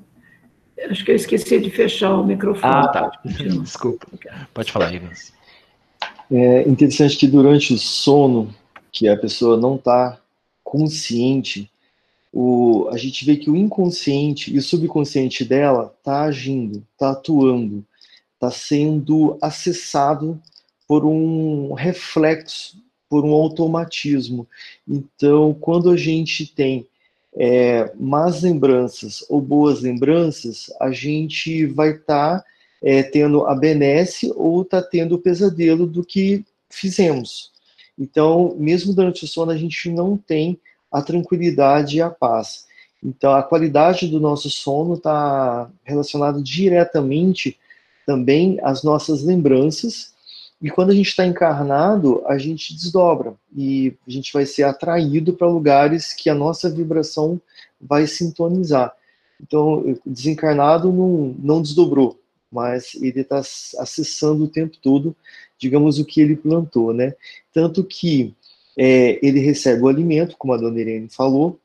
[0.90, 2.74] acho que eu esqueci de fechar o microfone.
[2.74, 3.10] Ah, tá.
[3.24, 4.06] Desculpa.
[4.52, 5.10] Pode falar, Irene.
[6.30, 8.54] É interessante que durante o sono,
[8.92, 10.20] que a pessoa não está
[10.62, 11.70] consciente,
[12.32, 17.84] o, a gente vê que o inconsciente e o subconsciente dela está agindo, está atuando,
[18.38, 20.40] está sendo acessado
[20.86, 24.46] por um reflexo, por um automatismo.
[24.86, 26.86] Então, quando a gente tem
[27.36, 32.44] é, más lembranças ou boas lembranças, a gente vai estar tá,
[32.80, 37.50] é, tendo a benesse ou está tendo o pesadelo do que fizemos.
[37.98, 40.58] Então, mesmo durante o sono, a gente não tem
[40.90, 42.66] a tranquilidade e a paz.
[43.02, 47.58] Então, a qualidade do nosso sono está relacionada diretamente
[48.08, 50.14] também às nossas lembranças.
[50.62, 55.34] E quando a gente está encarnado, a gente desdobra e a gente vai ser atraído
[55.34, 57.38] para lugares que a nossa vibração
[57.78, 58.92] vai sintonizar.
[59.40, 62.18] Então, desencarnado não, não desdobrou,
[62.50, 65.14] mas ele está acessando o tempo todo
[65.58, 67.14] digamos, o que ele plantou, né?
[67.52, 68.34] Tanto que
[68.76, 71.58] é, ele recebe o alimento, como a dona Irene falou,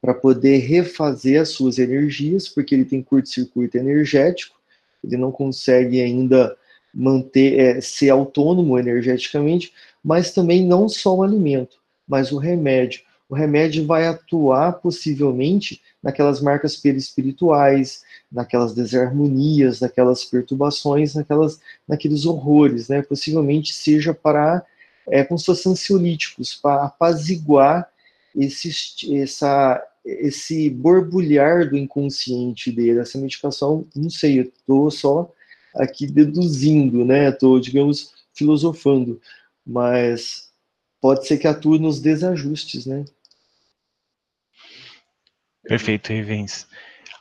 [0.00, 4.56] para poder refazer as suas energias, porque ele tem curto-circuito energético,
[5.02, 6.56] ele não consegue ainda
[6.94, 9.72] manter, é, ser autônomo energeticamente,
[10.04, 13.02] mas também não só o alimento, mas o remédio.
[13.28, 22.88] O remédio vai atuar possivelmente naquelas marcas perispirituais, naquelas desarmonias, naquelas perturbações, naquelas, naqueles horrores,
[22.88, 23.00] né?
[23.00, 24.62] Possivelmente seja para,
[25.08, 27.88] é, como se ansiolíticos, para apaziguar
[28.36, 28.70] esse,
[29.16, 33.00] essa, esse borbulhar do inconsciente dele.
[33.00, 35.32] Essa medicação, não sei, eu estou só
[35.74, 37.28] aqui deduzindo, né?
[37.28, 39.20] Estou, digamos, filosofando,
[39.66, 40.50] mas
[41.00, 43.04] pode ser que atue nos desajustes, né?
[45.64, 46.66] Perfeito, Rivens.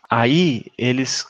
[0.10, 1.26] Aí eles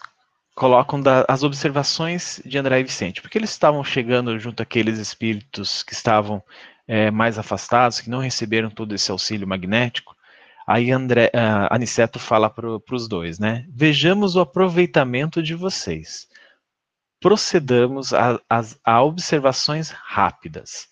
[0.56, 5.84] colocam da, as observações de André e Vicente, porque eles estavam chegando junto àqueles espíritos
[5.84, 6.42] que estavam
[6.88, 10.16] é, mais afastados, que não receberam todo esse auxílio magnético.
[10.68, 13.66] Aí André, uh, Aniceto fala para os dois, né?
[13.70, 16.28] Vejamos o aproveitamento de vocês.
[17.20, 20.88] Procedamos a, a, a observações rápidas.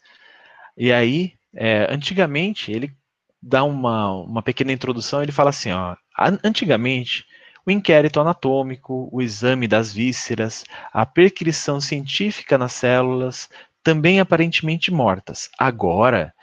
[0.78, 2.96] E aí, é, antigamente, ele
[3.42, 5.96] dá uma, uma pequena introdução, ele fala assim, ó,
[6.44, 7.26] antigamente
[7.66, 13.48] o inquérito anatômico, o exame das vísceras, a percrição científica nas células,
[13.84, 15.50] também aparentemente mortas.
[15.58, 16.34] Agora,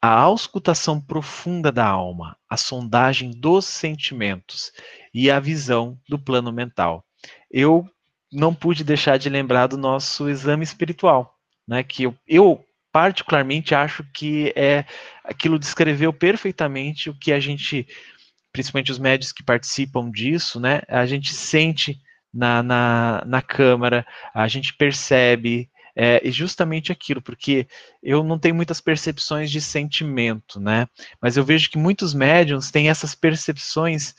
[0.00, 4.72] a auscultação profunda da alma, a sondagem dos sentimentos
[5.12, 7.04] e a visão do plano mental.
[7.50, 7.88] Eu
[8.32, 11.34] não pude deixar de lembrar do nosso exame espiritual,
[11.66, 11.82] né?
[11.82, 14.84] Que eu, eu particularmente acho que é
[15.24, 17.86] aquilo descreveu perfeitamente o que a gente,
[18.52, 20.82] principalmente os médios que participam disso, né?
[20.88, 22.00] A gente sente
[22.32, 27.66] na, na, na câmara, a gente percebe, é, justamente aquilo, porque
[28.02, 30.86] eu não tenho muitas percepções de sentimento, né?
[31.20, 34.14] Mas eu vejo que muitos médiums têm essas percepções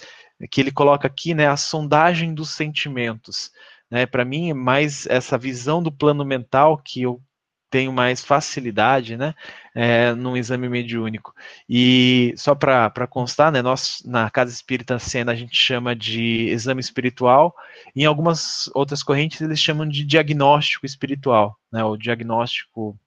[0.49, 1.47] que ele coloca aqui, né?
[1.47, 3.51] A sondagem dos sentimentos.
[3.89, 4.05] Né?
[4.07, 7.21] Para mim, é mais essa visão do plano mental que eu
[7.69, 9.33] tenho mais facilidade, né,
[9.75, 11.33] é, num exame mediúnico.
[11.69, 16.79] E só para constar, né, nós na Casa Espírita Sena a gente chama de exame
[16.79, 17.55] espiritual,
[17.95, 22.97] em algumas outras correntes eles chamam de diagnóstico espiritual, né, o diagnóstico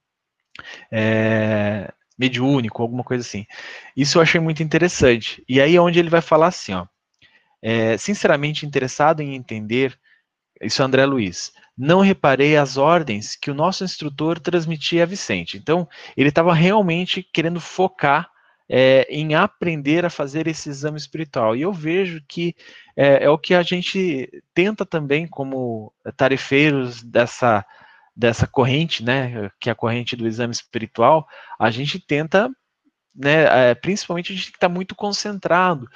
[0.93, 3.47] é, mediúnico, alguma coisa assim.
[3.97, 5.43] Isso eu achei muito interessante.
[5.49, 6.87] E aí é onde ele vai falar assim, ó,
[7.63, 9.99] é, sinceramente interessado em entender,
[10.61, 15.57] isso é André Luiz, não reparei as ordens que o nosso instrutor transmitia a Vicente.
[15.57, 18.31] Então, ele estava realmente querendo focar
[18.69, 21.57] é, em aprender a fazer esse exame espiritual.
[21.57, 22.55] E eu vejo que
[22.97, 27.67] é, é, o que a gente tenta também, como tarefeiros dessa,
[28.15, 31.27] dessa corrente, né, que é a corrente do exame espiritual,
[31.59, 32.49] a gente tenta,
[33.13, 35.89] né, é, principalmente a gente tem que estar tá muito concentrado,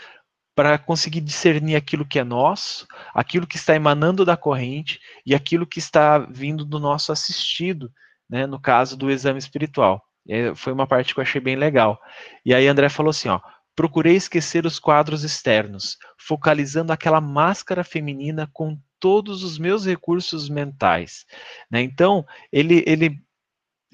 [0.54, 5.66] para conseguir discernir aquilo que é nosso, aquilo que está emanando da corrente e aquilo
[5.66, 7.90] que está vindo do nosso assistido,
[8.28, 10.02] né, no caso do exame espiritual.
[10.28, 12.00] É, foi uma parte que eu achei bem legal.
[12.44, 13.40] E aí André falou assim, ó,
[13.74, 21.26] procurei esquecer os quadros externos, focalizando aquela máscara feminina com todos os meus recursos mentais.
[21.70, 21.82] Né?
[21.82, 23.23] Então, ele, ele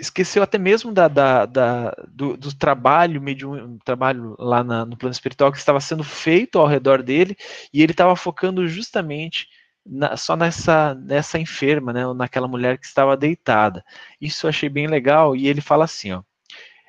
[0.00, 5.12] esqueceu até mesmo da, da, da do, do, trabalho medium, trabalho lá na, no plano
[5.12, 7.36] espiritual que estava sendo feito ao redor dele
[7.72, 9.46] e ele estava focando justamente
[9.84, 13.84] na, só nessa nessa enferma, né, naquela mulher que estava deitada.
[14.20, 16.22] Isso eu achei bem legal e ele fala assim, ó,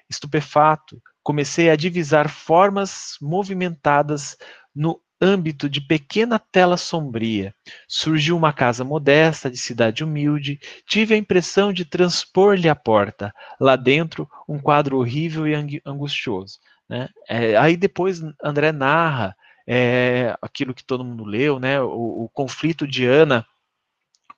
[0.09, 4.37] estupefato, comecei a divisar formas movimentadas
[4.73, 7.53] no âmbito de pequena tela sombria.
[7.87, 10.59] Surgiu uma casa modesta, de cidade humilde.
[10.87, 13.33] Tive a impressão de transpor-lhe a porta.
[13.59, 16.59] Lá dentro, um quadro horrível e angustioso.
[16.89, 17.07] Né?
[17.29, 19.35] É, aí depois André narra
[19.67, 21.79] é, aquilo que todo mundo leu, né?
[21.79, 23.45] o, o conflito de Ana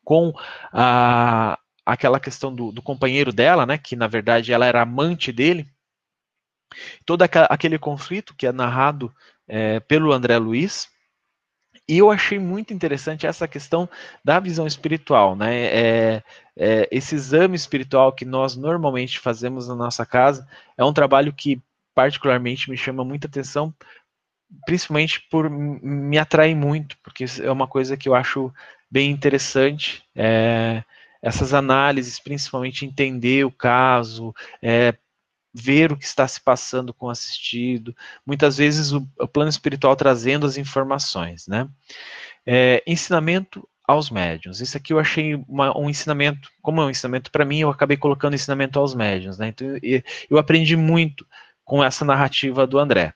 [0.03, 0.33] com
[0.71, 3.77] a, aquela questão do, do, companheiro dela, né?
[3.77, 5.65] que na verdade ela era amante dele.
[7.05, 9.13] Todo aquele conflito que é narrado
[9.47, 10.89] é, pelo André Luiz.
[11.87, 13.89] E eu achei muito interessante essa questão
[14.23, 15.65] da visão espiritual, né?
[15.65, 16.23] É,
[16.55, 21.61] é, esse exame espiritual que nós normalmente fazemos na nossa casa é um trabalho que
[21.93, 23.73] particularmente me chama muita atenção,
[24.65, 28.53] principalmente por me atrair muito, porque é uma coisa que eu acho
[28.89, 30.03] bem interessante.
[30.15, 30.83] É,
[31.21, 34.93] essas análises, principalmente entender o caso, é,
[35.53, 39.95] ver o que está se passando com o assistido, muitas vezes o, o plano espiritual
[39.95, 41.69] trazendo as informações, né?
[42.45, 44.61] É, ensinamento aos médiuns.
[44.61, 47.97] Isso aqui eu achei uma, um ensinamento, como é um ensinamento para mim, eu acabei
[47.97, 49.49] colocando ensinamento aos médiuns, né?
[49.49, 51.27] Então eu, eu aprendi muito
[51.63, 53.13] com essa narrativa do André.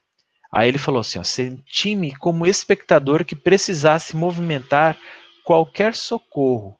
[0.51, 4.97] Aí ele falou assim: senti-me como espectador que precisasse movimentar
[5.43, 6.77] qualquer socorro,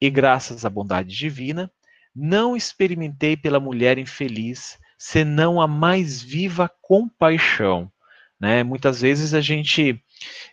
[0.00, 1.70] e graças à bondade divina,
[2.14, 7.90] não experimentei pela mulher infeliz senão a mais viva compaixão.
[8.38, 8.62] Né?
[8.62, 9.98] Muitas vezes a gente,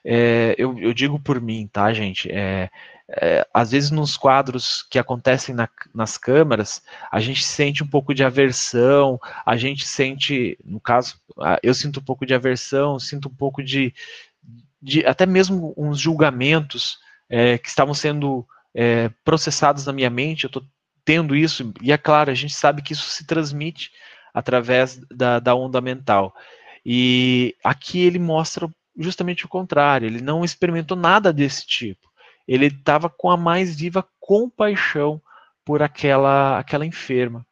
[0.05, 2.31] é, eu, eu, digo por mim, tá, gente?
[2.31, 2.69] É,
[3.09, 6.81] é, às vezes nos quadros que acontecem na, nas câmaras,
[7.11, 11.19] a gente sente um pouco de aversão, a gente sente, no caso,
[11.61, 13.93] eu sinto um pouco de aversão, sinto um pouco de,
[14.81, 16.99] de até mesmo uns julgamentos
[17.61, 18.47] que estavam sendo
[19.25, 20.63] processados na minha mente, eu estou
[21.03, 23.91] tendo isso, e é claro, a gente sabe que isso se transmite
[24.37, 26.31] através da, da onda mental.
[26.85, 32.07] E aqui ele mostra justamente o contrário, ele não experimentou nada desse tipo.
[32.47, 35.19] Ele estava com a mais viva compaixão
[35.65, 37.43] por aquela, aquela enferma.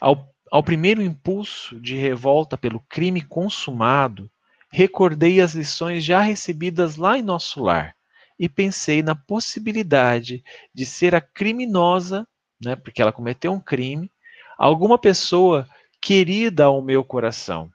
[0.00, 4.30] Ao, ao primeiro impulso de revolta pelo crime consumado,
[4.70, 7.92] recordei as lições já recebidas lá em nosso lar
[8.38, 12.24] e pensei na possibilidade de ser a criminosa,
[12.64, 14.08] né, porque ela cometeu um crime,
[14.56, 15.68] alguma pessoa
[16.04, 17.72] querida ao meu coração.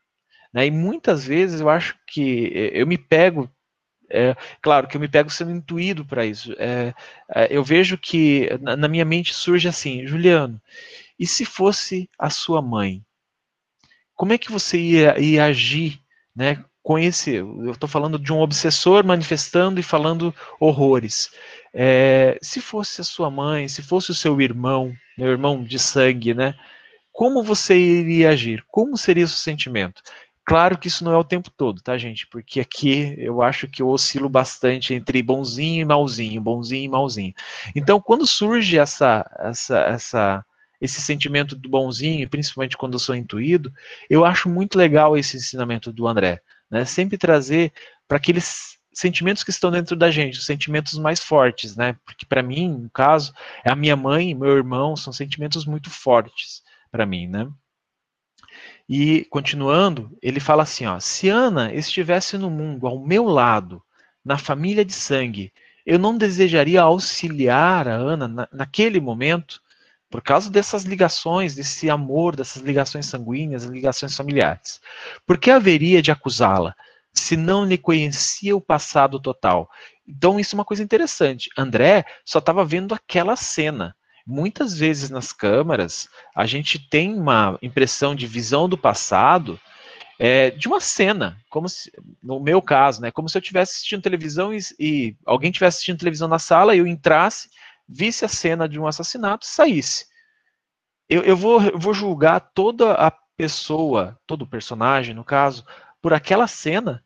[0.53, 0.67] Né?
[0.67, 3.49] E muitas vezes eu acho que eh, eu me pego,
[4.07, 6.53] é, claro que eu me pego sendo intuído para isso.
[6.59, 6.93] É,
[7.49, 10.61] eu vejo que na, na, minha mente surge assim, Juliano,
[11.17, 13.03] E se fosse a sua mãe?
[14.15, 15.99] Como é que você ia, ia agir
[16.35, 17.35] né, com esse.
[17.35, 21.31] Eu estou falando de um obsessor manifestando e falando horrores.
[21.73, 26.33] É, se fosse a sua mãe, se fosse o seu irmão, meu irmão de sangue,
[26.33, 26.55] né?
[27.11, 28.63] Como você iria agir?
[28.67, 30.01] Como seria seu sentimento?
[30.49, 32.25] Claro que isso não é o tempo todo, tá, gente?
[32.25, 37.33] Porque aqui eu acho que eu oscilo bastante entre bonzinho e malzinho, bonzinho e malzinho.
[37.75, 40.45] Então, quando surge essa, essa, essa,
[40.81, 43.71] esse sentimento do bonzinho, principalmente quando eu sou intuído,
[44.09, 46.41] eu acho muito legal esse ensinamento do André.
[46.67, 46.83] Né?
[46.83, 47.71] Sempre trazer
[48.07, 51.95] para aqueles sentimentos que estão dentro da gente, os sentimentos mais fortes, né?
[52.03, 53.33] Porque para mim, no caso,
[53.63, 57.49] é a minha mãe meu irmão são sentimentos muito fortes para mim, né?
[58.87, 63.83] E continuando, ele fala assim, ó: se Ana estivesse no mundo ao meu lado,
[64.25, 65.53] na família de sangue,
[65.85, 69.61] eu não desejaria auxiliar a Ana na, naquele momento,
[70.09, 74.81] por causa dessas ligações, desse amor, dessas ligações sanguíneas, ligações familiares.
[75.25, 76.75] Por que haveria de acusá-la,
[77.13, 79.69] se não lhe conhecia o passado total?
[80.07, 81.49] Então, isso é uma coisa interessante.
[81.55, 83.95] André só estava vendo aquela cena.
[84.31, 89.59] Muitas vezes nas câmaras, a gente tem uma impressão de visão do passado
[90.19, 94.03] é, de uma cena, como se, no meu caso, né, como se eu estivesse assistindo
[94.03, 97.49] televisão e, e alguém estivesse assistindo televisão na sala e eu entrasse
[97.89, 100.05] visse a cena de um assassinato e saísse.
[101.09, 105.65] Eu, eu, vou, eu vou julgar toda a pessoa, todo o personagem, no caso,
[105.99, 107.03] por aquela cena.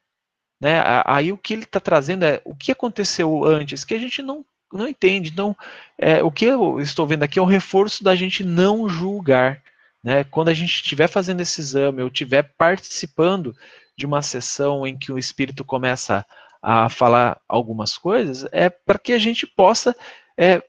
[0.60, 0.82] Né?
[1.06, 4.46] Aí o que ele está trazendo é o que aconteceu antes, que a gente não,
[4.78, 5.30] não entende.
[5.30, 5.56] Então,
[5.98, 9.62] é, o que eu estou vendo aqui é o reforço da gente não julgar.
[10.04, 10.24] Né?
[10.26, 13.56] Quando a gente estiver fazendo esse exame ou estiver participando
[13.96, 16.26] de uma sessão em que o espírito começa
[16.62, 19.96] a falar algumas coisas, é para que a gente possa
[20.38, 20.62] é,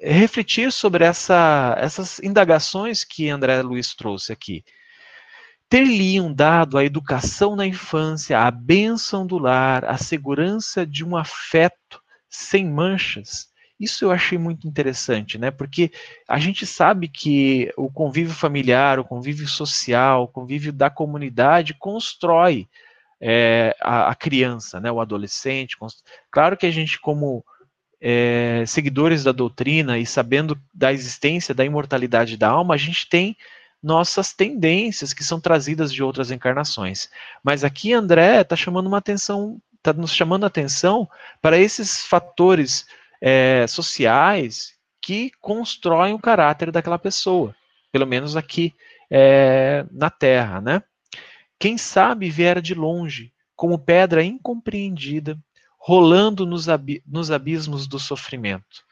[0.00, 4.64] refletir sobre essa, essas indagações que André Luiz trouxe aqui.
[5.68, 12.01] Ter-lhe-iam dado a educação na infância, a bênção do lar, a segurança de um afeto
[12.32, 13.50] sem manchas.
[13.78, 15.50] Isso eu achei muito interessante, né?
[15.50, 15.92] Porque
[16.26, 22.68] a gente sabe que o convívio familiar, o convívio social, o convívio da comunidade constrói
[23.20, 24.90] é, a, a, criança, né?
[24.90, 25.76] O adolescente.
[26.30, 27.44] Claro que a gente, como
[28.00, 33.36] é, seguidores da doutrina e sabendo da existência da imortalidade da alma, a gente tem
[33.82, 37.10] nossas tendências que são trazidas de outras encarnações.
[37.42, 41.08] Mas aqui André está chamando uma atenção, está nos chamando a atenção
[41.40, 42.86] para esses fatores
[43.20, 47.54] é, sociais que constroem o caráter daquela pessoa,
[47.90, 48.72] pelo menos aqui
[49.10, 50.82] é, na Terra, né?
[51.58, 55.38] Quem sabe viera de longe, como pedra incompreendida,
[55.78, 56.66] rolando nos,
[57.06, 58.84] nos abismos do sofrimento.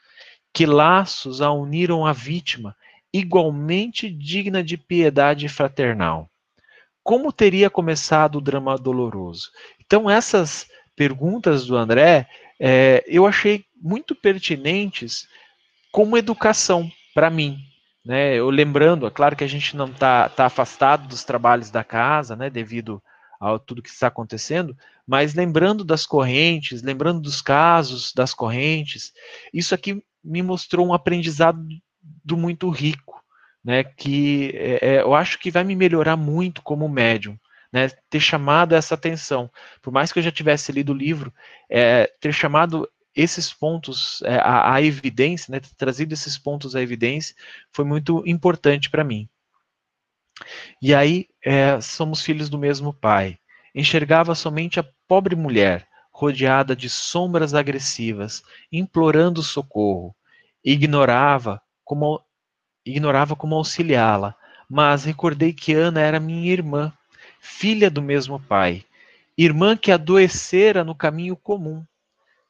[0.53, 2.75] Que laços a uniram a vítima,
[3.13, 6.29] igualmente digna de piedade fraternal.
[7.03, 9.49] Como teria começado o drama doloroso?
[9.79, 10.67] Então, essas
[11.01, 12.27] perguntas do André,
[12.59, 15.27] é, eu achei muito pertinentes
[15.91, 17.57] como educação para mim.
[18.05, 18.35] Né?
[18.35, 22.35] Eu lembrando, é claro que a gente não está tá afastado dos trabalhos da casa,
[22.35, 23.01] né, devido
[23.39, 24.77] a tudo que está acontecendo,
[25.07, 29.11] mas lembrando das correntes, lembrando dos casos das correntes,
[29.51, 31.59] isso aqui me mostrou um aprendizado
[32.23, 33.23] do muito rico,
[33.65, 37.39] né, que é, é, eu acho que vai me melhorar muito como médium,
[37.71, 39.49] né, ter chamado essa atenção,
[39.81, 41.33] por mais que eu já tivesse lido o livro,
[41.69, 46.81] é, ter chamado esses pontos é, à, à, evidência, né, ter trazido esses pontos à
[46.81, 47.35] evidência,
[47.71, 49.27] foi muito importante para mim.
[50.81, 53.37] E aí, é, somos filhos do mesmo pai
[53.73, 60.15] enxergava somente a pobre mulher, rodeada de sombras agressivas, implorando socorro.
[60.63, 62.21] Ignorava como,
[62.85, 64.35] ignorava como auxiliá-la,
[64.69, 66.93] mas recordei que Ana era minha irmã,
[67.41, 68.85] filha do mesmo pai,
[69.35, 71.83] irmã que adoecera no caminho comum,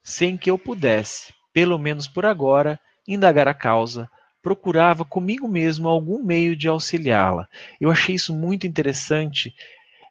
[0.04, 2.78] sem que eu pudesse, pelo menos por agora,
[3.08, 4.12] indagar a causa,
[4.42, 7.48] procurava comigo mesmo algum meio de auxiliá-la.
[7.80, 9.56] Eu achei isso muito interessante,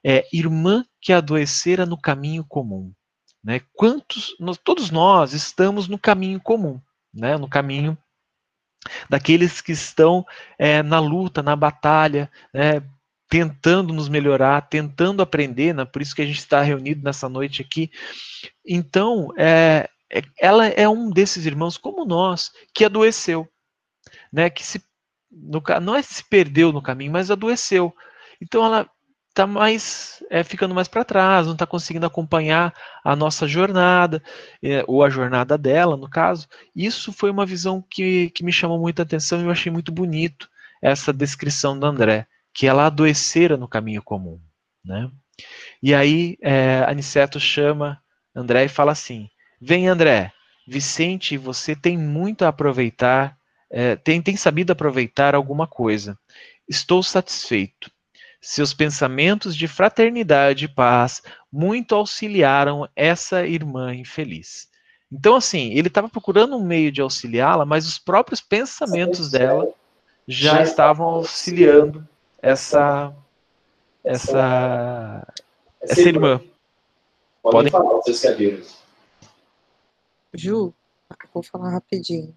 [0.03, 2.91] é, irmã que adoecera no caminho comum.
[3.45, 3.61] Né?
[3.75, 6.81] Quantos, nós, todos nós estamos no caminho comum,
[7.13, 7.37] né?
[7.37, 7.99] no caminho
[9.11, 10.25] daqueles que estão
[10.59, 12.83] é, na luta, na batalha, né?
[13.31, 15.85] Tentando nos melhorar, tentando aprender, né?
[15.85, 17.89] por isso que a gente está reunido nessa noite aqui.
[18.67, 23.49] Então, é, é, ela é um desses irmãos como nós que adoeceu,
[24.33, 24.51] né?
[24.51, 24.83] que se,
[25.31, 27.95] no, não é se perdeu no caminho, mas adoeceu.
[28.43, 28.91] Então ela
[29.29, 32.75] está mais é, ficando mais para trás, não está conseguindo acompanhar
[33.05, 34.21] a nossa jornada,
[34.61, 36.49] é, ou a jornada dela, no caso.
[36.75, 40.49] Isso foi uma visão que, que me chamou muita atenção e eu achei muito bonito
[40.83, 44.41] essa descrição do André, que ela adoecera no caminho comum,
[44.85, 45.11] né?
[45.83, 48.01] E aí é, Aniceto chama
[48.35, 49.29] André e fala assim:
[49.61, 50.33] Vem, André,
[50.67, 53.37] Vicente, você tem muito a aproveitar,
[53.71, 56.19] é, tem, tem sabido aproveitar alguma coisa.
[56.69, 57.91] Estou satisfeito.
[58.41, 61.23] Seus pensamentos de fraternidade e paz
[61.53, 64.69] muito auxiliaram essa irmã infeliz.
[65.13, 69.69] Então, assim, ele estava procurando um meio de auxiliá-la, mas os próprios pensamentos dela
[70.27, 72.07] já estavam auxiliando
[72.43, 73.15] essa
[74.05, 75.27] essa
[75.81, 76.41] essa irmã.
[77.43, 78.63] Podem falar, vocês querem.
[80.35, 80.75] Ju,
[81.33, 82.35] vou falar rapidinho.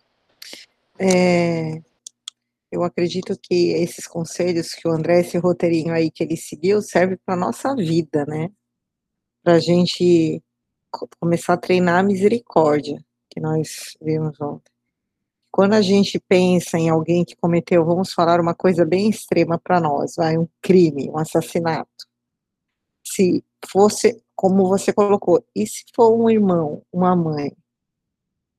[0.99, 1.81] É,
[2.71, 7.17] eu acredito que esses conselhos que o André, esse roteirinho aí que ele seguiu, serve
[7.17, 8.49] para nossa vida, né?
[9.43, 10.41] Para a gente
[11.19, 14.72] começar a treinar a misericórdia, que nós vimos ontem.
[15.53, 19.79] Quando a gente pensa em alguém que cometeu, vamos falar uma coisa bem extrema para
[19.79, 22.07] nós, vai, um crime, um assassinato.
[23.05, 27.55] Se fosse, como você colocou, e se for um irmão, uma mãe,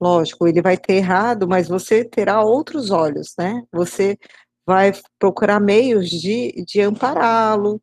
[0.00, 3.62] Lógico, ele vai ter errado, mas você terá outros olhos, né?
[3.72, 4.18] Você
[4.66, 7.80] vai procurar meios de, de ampará-lo,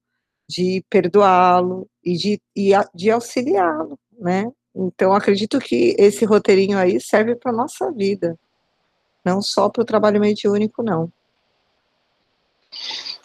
[0.47, 4.51] de perdoá-lo e de, e de auxiliá-lo, né?
[4.75, 8.37] Então, acredito que esse roteirinho aí serve para nossa vida,
[9.23, 11.11] não só para o trabalho mediúnico, não.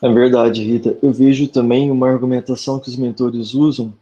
[0.02, 0.98] É verdade, Rita.
[1.02, 3.94] Eu vejo também uma argumentação que os mentores usam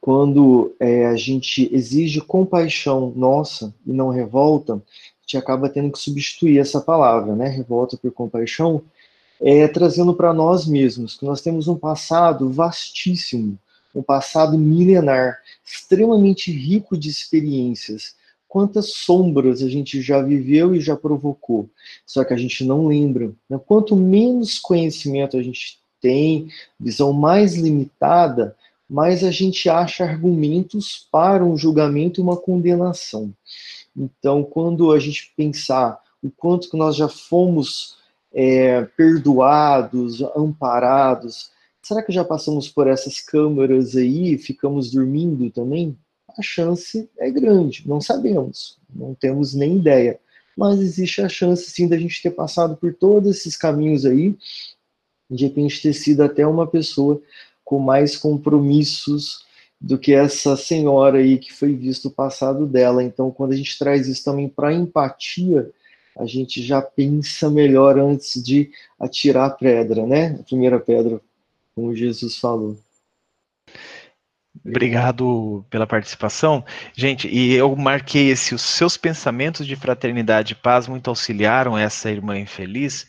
[0.00, 4.80] quando é, a gente exige compaixão nossa e não revolta, a
[5.22, 7.48] gente acaba tendo que substituir essa palavra, né?
[7.48, 8.82] Revolta por compaixão,
[9.40, 13.58] é, trazendo para nós mesmos que nós temos um passado vastíssimo,
[13.94, 18.14] um passado milenar, extremamente rico de experiências.
[18.48, 21.68] Quantas sombras a gente já viveu e já provocou,
[22.06, 23.32] só que a gente não lembra.
[23.48, 23.58] Né?
[23.66, 28.56] Quanto menos conhecimento a gente tem, visão mais limitada,
[28.88, 33.32] mas a gente acha argumentos para um julgamento e uma condenação.
[33.96, 37.96] Então, quando a gente pensar o quanto que nós já fomos
[38.32, 41.50] é, perdoados, amparados,
[41.82, 45.96] será que já passamos por essas câmaras aí e ficamos dormindo também?
[46.38, 50.18] A chance é grande, não sabemos, não temos nem ideia.
[50.56, 54.36] Mas existe a chance sim da gente ter passado por todos esses caminhos aí,
[55.30, 57.20] de repente ter sido até uma pessoa
[57.64, 59.44] com mais compromissos
[59.80, 63.02] do que essa senhora aí que foi visto o passado dela.
[63.02, 65.70] Então, quando a gente traz isso também para empatia,
[66.18, 70.36] a gente já pensa melhor antes de atirar a pedra, né?
[70.40, 71.20] A primeira pedra,
[71.74, 72.76] como Jesus falou.
[74.64, 76.64] Obrigado pela participação.
[76.94, 82.10] Gente, e eu marquei esse, os seus pensamentos de fraternidade e paz muito auxiliaram essa
[82.10, 83.06] irmã infeliz,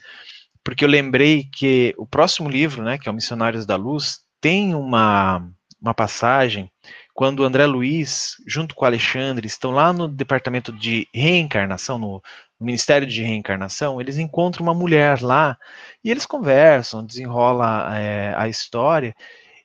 [0.63, 4.75] porque eu lembrei que o próximo livro, né, que é o Missionários da Luz, tem
[4.75, 5.47] uma,
[5.81, 6.69] uma passagem
[7.17, 12.21] quando André Luiz, junto com Alexandre, estão lá no departamento de reencarnação, no,
[12.59, 15.57] no Ministério de Reencarnação, eles encontram uma mulher lá
[16.03, 19.15] e eles conversam, desenrola é, a história.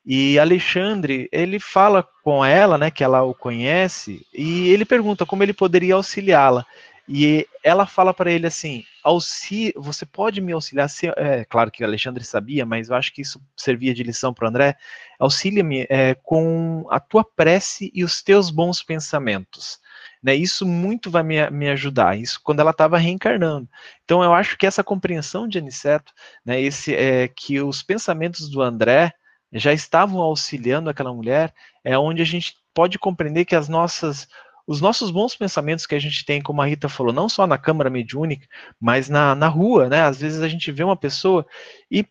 [0.04, 5.42] E Alexandre, ele fala com ela, né, que ela o conhece, e ele pergunta como
[5.42, 6.66] ele poderia auxiliá-la.
[7.08, 10.88] E ela fala para ele assim: auxílio, você pode me auxiliar?
[10.88, 14.48] Se, é claro que Alexandre sabia, mas eu acho que isso servia de lição para
[14.48, 14.76] André.
[15.18, 19.80] Auxilia-me é, com a tua prece e os teus bons pensamentos.
[20.22, 22.16] Né, isso muito vai me, me ajudar.
[22.16, 23.68] Isso quando ela estava reencarnando.
[24.04, 26.12] Então eu acho que essa compreensão de Aniceto,
[26.44, 29.12] né, esse é que os pensamentos do André
[29.52, 31.52] já estavam auxiliando aquela mulher,
[31.84, 34.28] é onde a gente pode compreender que as nossas
[34.66, 37.58] os nossos bons pensamentos que a gente tem, como a Rita falou, não só na
[37.58, 38.46] câmara mediúnica,
[38.80, 40.02] mas na, na rua, né?
[40.02, 41.44] Às vezes a gente vê uma pessoa
[41.90, 42.06] e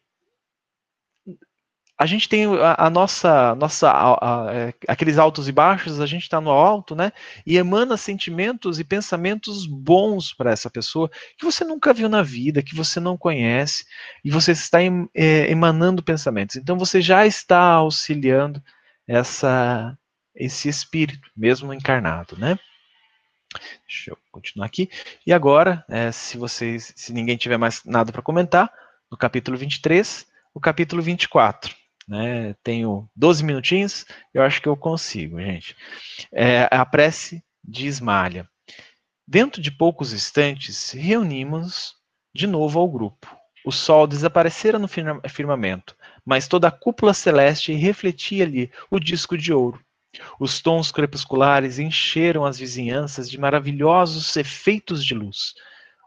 [2.02, 6.08] a gente tem a, a nossa, nossa a, a, é, aqueles altos e baixos, a
[6.08, 7.12] gente está no alto, né?
[7.45, 12.64] E emana sentimentos e pensamentos bons para essa pessoa que você nunca viu na vida,
[12.64, 13.86] que você não conhece,
[14.26, 16.56] e você está em, é, emanando pensamentos.
[16.56, 18.60] Então você já está auxiliando
[19.08, 19.95] essa
[20.34, 22.58] esse espírito, mesmo encarnado, né?
[23.88, 24.89] Deixa eu continuar aqui.
[25.28, 28.72] E agora, é, se vocês, se ninguém tiver mais nada para comentar,
[29.12, 31.81] no capítulo 23, o capítulo 24.
[32.08, 35.76] Né, tenho 12 minutinhos, eu acho que eu consigo, gente.
[36.34, 38.49] É, a prece de Ismalha.
[39.28, 41.93] Dentro de poucos instantes, reunimos
[42.34, 43.34] de novo ao grupo.
[43.64, 45.95] O sol desaparecera no firmamento,
[46.26, 49.80] mas toda a cúpula celeste refletia ali o disco de ouro
[50.39, 55.54] os tons crepusculares encheram as vizinhanças de maravilhosos efeitos de luz,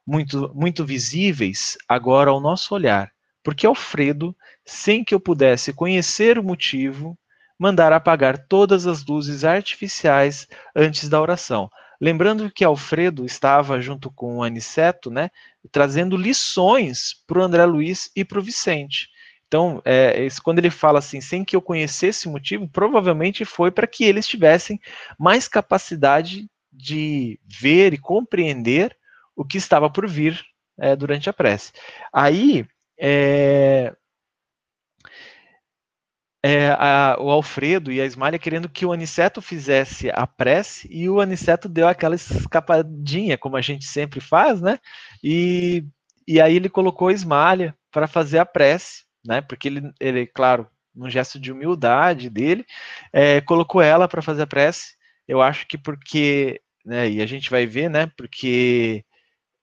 [0.07, 3.11] muito, muito visíveis agora ao nosso olhar,
[3.45, 4.35] porque Alfredo,
[4.65, 7.17] sem que eu pudesse conhecer o motivo,
[7.59, 11.71] mandara apagar todas as luzes artificiais antes da oração.
[12.01, 15.31] Lembrando que Alfredo estava junto com o Aniceto, né,
[15.71, 19.09] trazendo lições para o André Luiz e para o Vicente.
[19.47, 23.87] Então, é, quando ele fala assim, sem que eu conhecesse o motivo, provavelmente foi para
[23.87, 24.81] que eles tivessem
[25.19, 28.97] mais capacidade de ver e compreender
[29.37, 30.43] o que estava por vir
[30.77, 31.73] é, durante a prece.
[32.13, 32.67] Aí,
[32.99, 33.95] é,
[36.45, 41.09] é, a, o Alfredo e a Ismália querendo que o Aniceto fizesse a prece e
[41.09, 44.79] o Aniceto deu aquela escapadinha, como a gente sempre faz, né?
[45.23, 45.87] E,
[46.29, 47.13] e aí ele colocou a
[47.91, 49.41] para fazer a prece, né?
[49.41, 52.67] Porque ele, ele claro, num gesto de humildade dele,
[53.11, 54.97] é, colocou ela para fazer a prece.
[55.27, 58.07] Eu acho que porque, né, e a gente vai ver, né?
[58.19, 59.03] Porque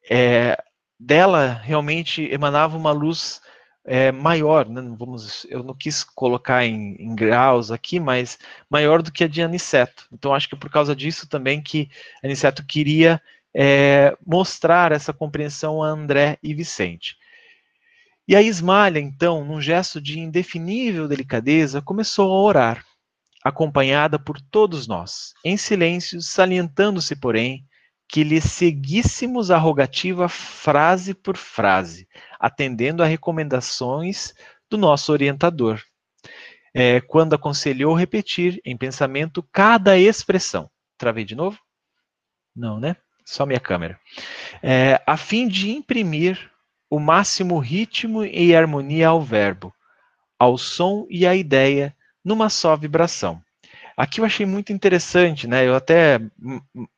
[0.09, 0.57] é,
[1.01, 3.41] dela realmente emanava uma luz
[3.83, 4.81] é, maior, né?
[4.97, 8.37] vamos, eu não quis colocar em, em, graus aqui, mas
[8.69, 10.07] maior do que a de Aniceto.
[10.11, 11.89] Então acho que por causa disso também que
[12.23, 13.19] Aniceto queria
[13.53, 17.17] é, mostrar essa compreensão a André e Vicente.
[18.27, 22.85] E a Ismalha, então, num gesto de indefinível delicadeza, começou a orar,
[23.43, 27.65] acompanhada por todos nós, em silêncio, salientando-se, porém,
[28.11, 34.33] que lhe seguíssemos a rogativa frase por frase, atendendo a recomendações
[34.69, 35.81] do nosso orientador,
[36.73, 40.69] é, quando aconselhou repetir em pensamento cada expressão.
[40.97, 41.57] Travei de novo?
[42.53, 42.97] Não, né?
[43.25, 43.97] Só minha câmera.
[44.61, 46.51] É, a fim de imprimir
[46.89, 49.73] o máximo ritmo e harmonia ao verbo,
[50.37, 51.95] ao som e à ideia,
[52.25, 53.41] numa só vibração.
[53.95, 55.67] Aqui eu achei muito interessante, né?
[55.67, 56.19] Eu até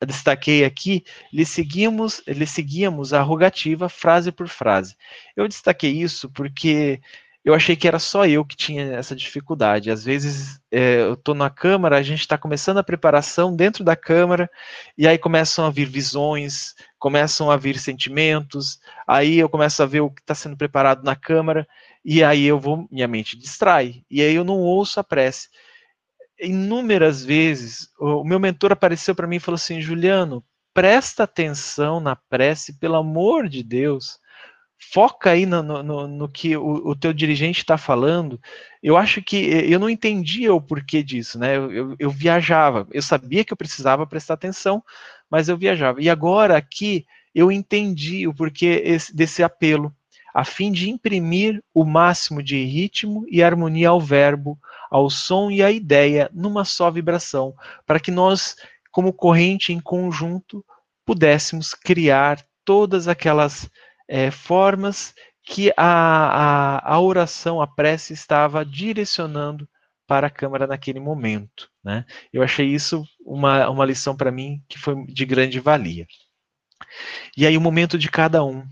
[0.05, 4.95] destaquei aqui, lhe seguimos, lhe seguíamos a rogativa frase por frase.
[5.35, 7.01] Eu destaquei isso porque
[7.43, 9.91] eu achei que era só eu que tinha essa dificuldade.
[9.91, 13.95] Às vezes é, eu estou na câmara, a gente está começando a preparação dentro da
[13.95, 14.49] câmara,
[14.97, 20.01] e aí começam a vir visões, começam a vir sentimentos, aí eu começo a ver
[20.01, 21.67] o que está sendo preparado na câmara,
[22.05, 25.49] e aí eu vou, minha mente distrai, e aí eu não ouço a prece
[26.43, 32.15] inúmeras vezes, o meu mentor apareceu para mim e falou assim: Juliano, presta atenção na
[32.15, 34.19] prece, pelo amor de Deus.
[34.91, 38.39] Foca aí no, no, no que o, o, teu dirigente está falando.
[38.81, 41.55] Eu acho que eu não entendia o porquê disso, né?
[41.55, 44.83] Eu, eu, eu viajava, eu sabia que eu precisava prestar atenção,
[45.29, 46.01] mas eu viajava.
[46.01, 49.93] E agora aqui eu entendi o porquê esse, desse apelo,
[50.33, 54.57] a fim de imprimir o máximo de ritmo e harmonia ao verbo,
[54.89, 57.53] ao som e à ideia numa só vibração,
[57.85, 58.55] para que nós,
[58.91, 60.65] como corrente em conjunto,
[61.05, 63.69] pudéssemos criar todas aquelas
[64.07, 65.13] é, formas
[65.43, 69.67] que a, a, a, oração, a prece estava direcionando
[70.07, 71.69] para a Câmara naquele momento.
[71.83, 72.05] Né?
[72.31, 76.07] Eu achei isso uma, uma lição para mim que foi de grande valia.
[77.35, 78.65] E aí o momento de cada um.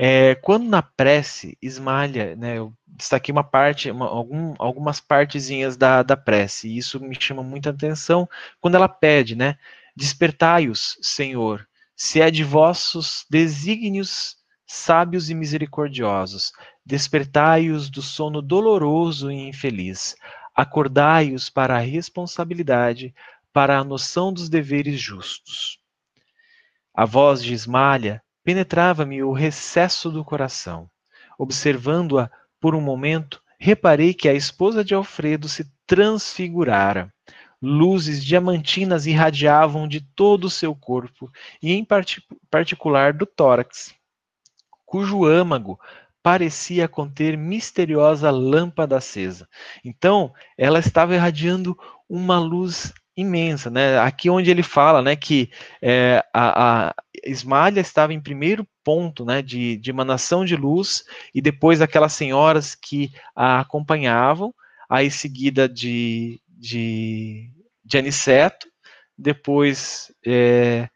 [0.00, 6.04] É, quando na prece esmalha, né, eu destaquei uma parte, uma, algum, algumas partezinhas da,
[6.04, 8.28] da prece, e isso me chama muita atenção
[8.60, 9.58] quando ela pede, né,
[9.96, 16.52] despertai-os, Senhor, se é de vossos desígnios sábios e misericordiosos,
[16.86, 20.14] despertai-os do sono doloroso e infeliz,
[20.54, 23.12] acordai-os para a responsabilidade,
[23.52, 25.80] para a noção dos deveres justos.
[26.94, 30.88] A voz de Ismalha penetrava-me o recesso do coração.
[31.38, 37.12] Observando-a por um momento, reparei que a esposa de Alfredo se transfigurara.
[37.60, 41.30] Luzes diamantinas irradiavam de todo o seu corpo,
[41.62, 43.94] e em part particular do tórax,
[44.86, 45.78] cujo âmago
[46.22, 49.46] parecia conter misteriosa lâmpada acesa.
[49.84, 51.78] Então, ela estava irradiando
[52.08, 53.98] uma luz imensa, né?
[53.98, 55.50] Aqui onde ele fala, né, que
[55.82, 56.94] é, a, a
[57.24, 61.02] Esmalha estava em primeiro ponto, né, de, de emanação de luz,
[61.34, 64.54] e depois aquelas senhoras que a acompanhavam,
[64.88, 67.50] aí seguida de, de,
[67.84, 68.68] de Aniceto,
[69.16, 70.88] depois é,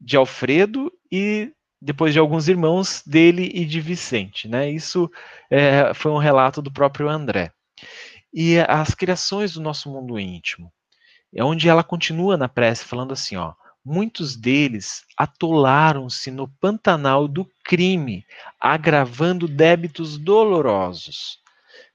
[0.00, 4.68] de Alfredo e depois de alguns irmãos dele e de Vicente, né?
[4.68, 5.08] Isso
[5.48, 7.52] é, foi um relato do próprio André.
[8.34, 10.70] E as criações do nosso mundo íntimo
[11.34, 13.52] é onde ela continua na prece falando assim, ó,
[13.84, 18.24] muitos deles atolaram-se no pantanal do crime,
[18.60, 21.38] agravando débitos dolorosos.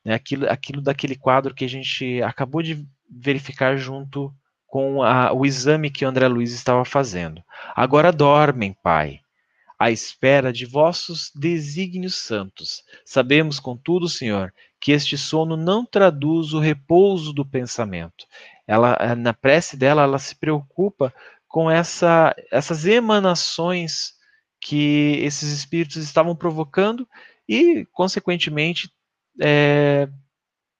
[0.04, 4.34] Né, aquilo, aquilo daquele quadro que a gente acabou de verificar junto
[4.68, 7.44] com a, o exame que o André Luiz estava fazendo.
[7.76, 9.20] Agora dormem, Pai.
[9.78, 12.84] à espera de vossos desígnios santos.
[13.04, 18.26] Sabemos, contudo, Senhor, que este sono não traduz o repouso do pensamento.
[18.68, 21.13] Ela, eh, na prece dela, ela se preocupa
[21.47, 24.13] com essa, essas emanações
[24.59, 27.07] que esses espíritos estavam provocando
[27.47, 28.91] e, consequentemente,
[29.39, 30.09] é,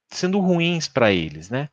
[0.10, 1.70] sendo ruins para eles, né?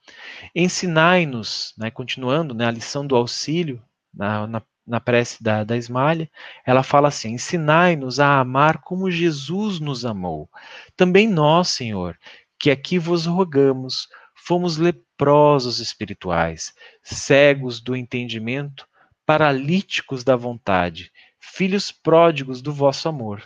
[0.54, 3.82] Ensinai-nos, né, continuando, né, a lição do auxílio,
[4.12, 6.30] na, na, na prece da, da Esmalha,
[6.66, 10.50] ela fala assim, ensinai-nos a amar como Jesus nos amou.
[10.96, 12.18] Também nós, Senhor,
[12.58, 14.76] que aqui vos rogamos, fomos
[15.22, 18.86] leprosos espirituais, cegos do entendimento,
[19.24, 23.42] paralíticos da vontade, filhos pródigos do vosso amor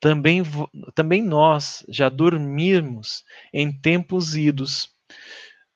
[0.00, 0.42] também,
[0.94, 3.22] também nós já dormimos
[3.52, 4.88] em tempos idos,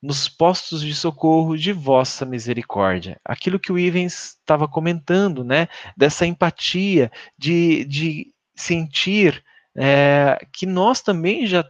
[0.03, 3.21] nos postos de socorro de vossa misericórdia.
[3.25, 5.69] Aquilo que o Ivens estava comentando, né?
[5.97, 9.43] Dessa empatia, de, de sentir
[9.77, 11.65] é, que nós também já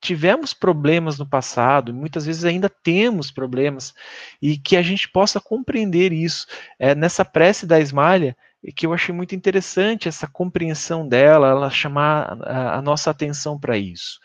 [0.00, 3.94] tivemos problemas no passado, muitas vezes ainda temos problemas,
[4.40, 6.46] e que a gente possa compreender isso.
[6.78, 8.36] É, nessa prece da Esmalha,
[8.74, 13.76] que eu achei muito interessante essa compreensão dela, ela chamar a, a nossa atenção para
[13.76, 14.18] isso.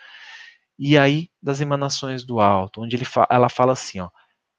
[0.78, 4.10] E aí, das emanações do alto, onde ele fa ela fala assim, ó,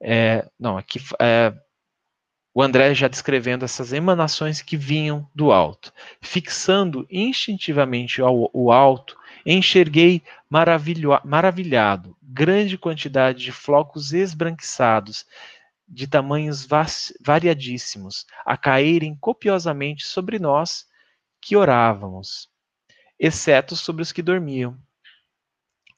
[0.02, 1.52] é, não, aqui é,
[2.54, 5.92] o André já descrevendo essas emanações que vinham do alto.
[6.22, 9.14] Fixando instintivamente o alto,
[9.46, 10.22] enxerguei
[11.24, 15.24] maravilhado grande quantidade de flocos esbranquiçados
[15.88, 16.66] de tamanhos
[17.20, 20.84] variadíssimos, a caírem copiosamente sobre nós
[21.40, 22.50] que orávamos,
[23.18, 24.76] exceto sobre os que dormiam.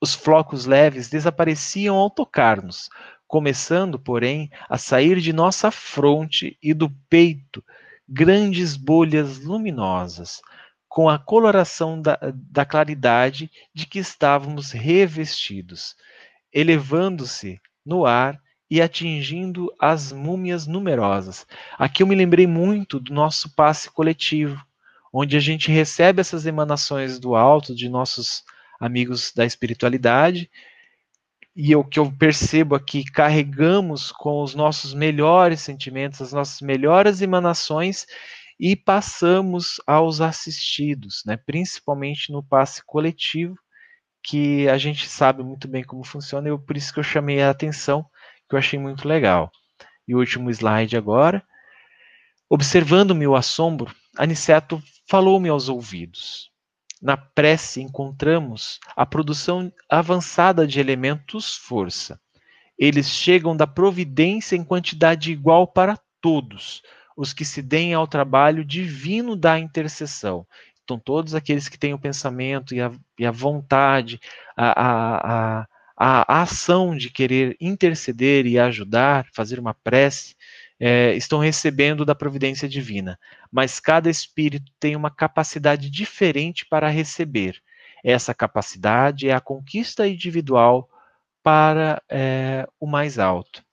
[0.01, 2.88] Os flocos leves desapareciam ao tocar-nos,
[3.26, 7.64] começando, porém, a sair de nossa fronte e do peito
[8.09, 10.40] grandes bolhas luminosas,
[10.89, 15.95] com a coloração da, da claridade de que estávamos revestidos,
[16.53, 21.47] elevando-se no ar e atingindo as múmias numerosas.
[21.78, 24.62] Aqui eu me lembrei muito do nosso passe coletivo,
[25.12, 28.43] onde a gente recebe essas emanações do alto de nossos
[28.80, 30.51] amigos da espiritualidade,
[31.61, 37.20] e o que eu percebo aqui, carregamos com os nossos melhores sentimentos, as nossas melhores
[37.20, 38.07] emanações
[38.59, 41.36] e passamos aos assistidos, né?
[41.36, 43.56] principalmente no passe coletivo,
[44.22, 47.50] que a gente sabe muito bem como funciona, e por isso que eu chamei a
[47.50, 48.04] atenção
[48.48, 49.52] que eu achei muito legal.
[50.06, 51.42] E o último slide agora.
[52.48, 56.50] Observando meu assombro, Aniceto falou-me aos ouvidos.
[57.00, 62.18] Na prece encontramos a produção avançada de elementos força.
[62.78, 66.82] Eles chegam da providência em quantidade igual para todos,
[67.18, 70.46] os que se deem ao trabalho divino da intercessão.
[70.84, 74.20] Então, todos aqueles que têm o pensamento e a, e a vontade,
[74.56, 80.36] a, a, a ação de querer interceder e ajudar, fazer uma prece,
[80.78, 83.18] é, estão recebendo da providência divina.
[83.50, 87.60] Mas cada espírito tem uma capacidade diferente para receber.
[88.04, 90.88] Essa capacidade é a conquista individual
[91.42, 93.66] para é, o mais alto.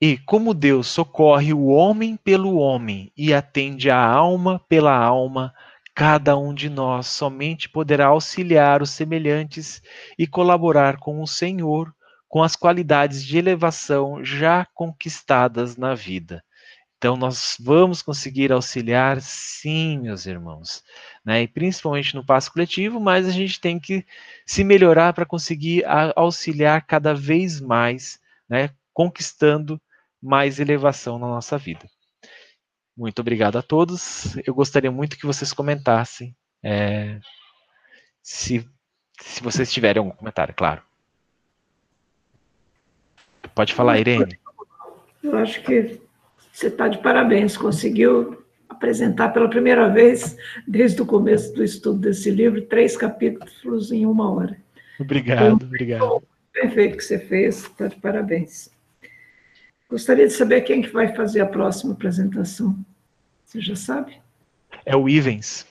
[0.00, 5.52] E como Deus socorre o homem pelo homem e atende a alma pela alma,
[5.98, 9.82] Cada um de nós somente poderá auxiliar os semelhantes
[10.16, 11.92] e colaborar com o Senhor
[12.28, 16.40] com as qualidades de elevação já conquistadas na vida.
[16.96, 20.84] Então, nós vamos conseguir auxiliar, sim, meus irmãos,
[21.24, 21.42] né?
[21.42, 24.06] e principalmente no passo coletivo, mas a gente tem que
[24.46, 25.82] se melhorar para conseguir
[26.14, 28.70] auxiliar cada vez mais, né?
[28.94, 29.80] conquistando
[30.22, 31.86] mais elevação na nossa vida.
[32.96, 34.36] Muito obrigado a todos.
[34.46, 37.20] Eu gostaria muito que vocês comentassem, é,
[38.22, 38.68] se,
[39.20, 40.82] se vocês tiverem algum comentário, claro.
[43.54, 44.38] Pode falar, Irene.
[45.22, 46.00] Eu acho que
[46.52, 52.30] você está de parabéns, conseguiu apresentar pela primeira vez, desde o começo do estudo desse
[52.30, 54.56] livro, três capítulos em uma hora.
[54.98, 56.22] Obrigado, então, obrigado.
[56.52, 58.70] Perfeito que você fez, está de parabéns.
[59.88, 62.78] Gostaria de saber quem que vai fazer a próxima apresentação.
[63.44, 64.20] Você já sabe?
[64.84, 65.66] É o Ivens.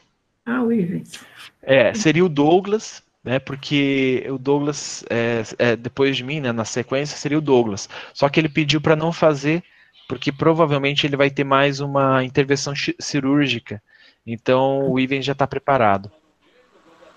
[0.46, 1.20] Ah, o Ivens.
[1.62, 3.38] É, seria o Douglas, né?
[3.38, 7.88] Porque o Douglas, é, é, depois de mim, né, na sequência, seria o Douglas.
[8.14, 9.64] Só que ele pediu para não fazer,
[10.08, 13.82] porque provavelmente ele vai ter mais uma intervenção cirúrgica.
[14.26, 16.12] Então o Ivens já está preparado.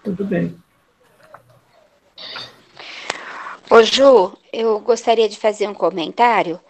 [0.04, 0.56] Tudo bem.
[3.70, 6.60] Ô Ju, eu gostaria de fazer um comentário.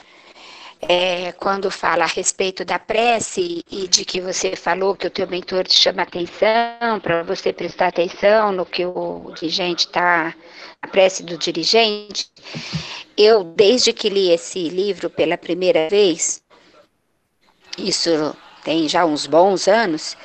[0.81, 5.27] É, quando fala a respeito da prece e de que você falou que o teu
[5.27, 10.35] mentor te chama atenção para você prestar atenção no que o dirigente está,
[10.81, 12.31] a prece do dirigente,
[13.17, 16.43] eu, desde que li esse livro pela primeira vez,
[17.77, 20.17] isso tem já uns bons anos,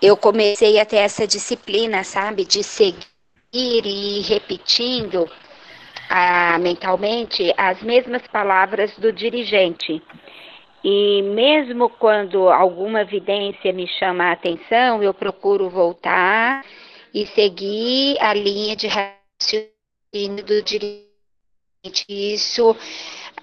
[0.00, 3.04] eu comecei a ter essa disciplina, sabe, de seguir
[3.52, 5.28] e ir repetindo
[6.58, 10.02] mentalmente as mesmas palavras do dirigente.
[10.82, 16.64] E mesmo quando alguma evidência me chama a atenção, eu procuro voltar
[17.12, 21.10] e seguir a linha de raciocínio do dirigente.
[22.08, 22.76] Isso,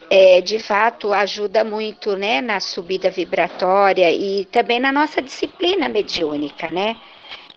[0.09, 6.69] é, de fato, ajuda muito né, na subida vibratória e também na nossa disciplina mediúnica,
[6.69, 6.95] né?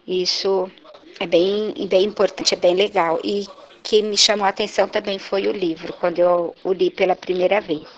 [0.07, 0.71] Isso
[1.19, 3.21] é bem, bem importante, é bem legal.
[3.23, 3.47] E
[3.83, 7.61] que me chamou a atenção também foi o livro, quando eu o li pela primeira
[7.61, 7.89] vez.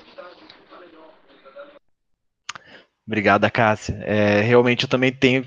[3.07, 3.95] Obrigada, Cássia.
[4.05, 5.47] É, realmente eu também tenho.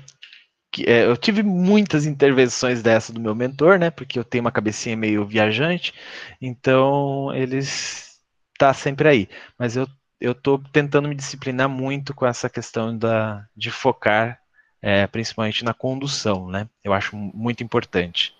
[0.86, 3.90] É, eu tive muitas intervenções dessa do meu mentor, né?
[3.90, 5.94] Porque eu tenho uma cabecinha meio viajante,
[6.40, 8.20] então eles
[8.58, 9.28] tá sempre aí.
[9.58, 9.86] Mas eu
[10.20, 14.40] eu estou tentando me disciplinar muito com essa questão da, de focar,
[14.80, 16.68] é, principalmente na condução, né?
[16.82, 18.35] Eu acho muito importante.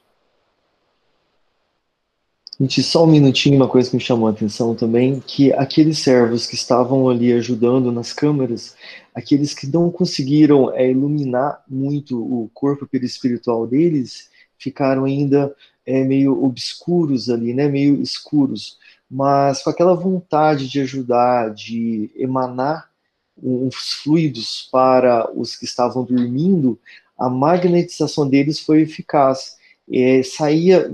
[2.58, 6.46] Gente, só um minutinho, uma coisa que me chamou a atenção também, que aqueles servos
[6.46, 8.74] que estavam ali ajudando nas câmeras,
[9.14, 15.54] aqueles que não conseguiram é, iluminar muito o corpo espiritual deles, ficaram ainda
[15.84, 18.78] é, meio obscuros ali, né, meio escuros,
[19.10, 22.88] mas com aquela vontade de ajudar, de emanar
[23.36, 26.78] uns fluidos para os que estavam dormindo,
[27.18, 29.56] a magnetização deles foi eficaz.
[29.92, 30.90] É, saía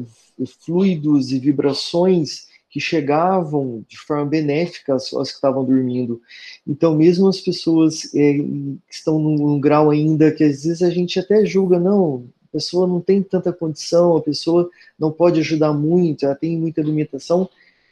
[0.60, 6.22] fluidos e vibrações que chegavam de forma benéfica às, às que estavam dormindo.
[6.66, 10.88] Então, mesmo as pessoas é, que estão num, num, grau ainda que às vezes a
[10.88, 15.74] gente até julga, não, a pessoa não tem tanta condição, a pessoa não pode ajudar
[15.74, 17.46] muito, ela tem muita limitação,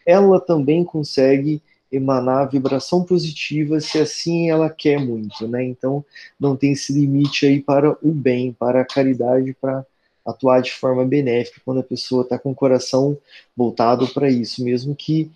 [0.06, 1.62] ela também consegue
[1.92, 5.62] emanar vibração positiva se assim ela quer muito, né?
[5.62, 6.02] Então,
[6.38, 9.84] não tem esse limite aí para o bem, para a caridade, para
[10.24, 13.16] atuar de forma benéfica quando a pessoa está com o coração
[13.56, 15.30] voltado para isso, mesmo que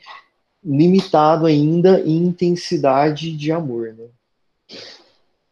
[0.65, 4.07] limitado ainda em intensidade de amor, né?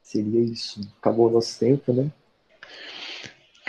[0.03, 0.81] Seria isso.
[0.99, 2.11] Acabou o nosso tempo, né?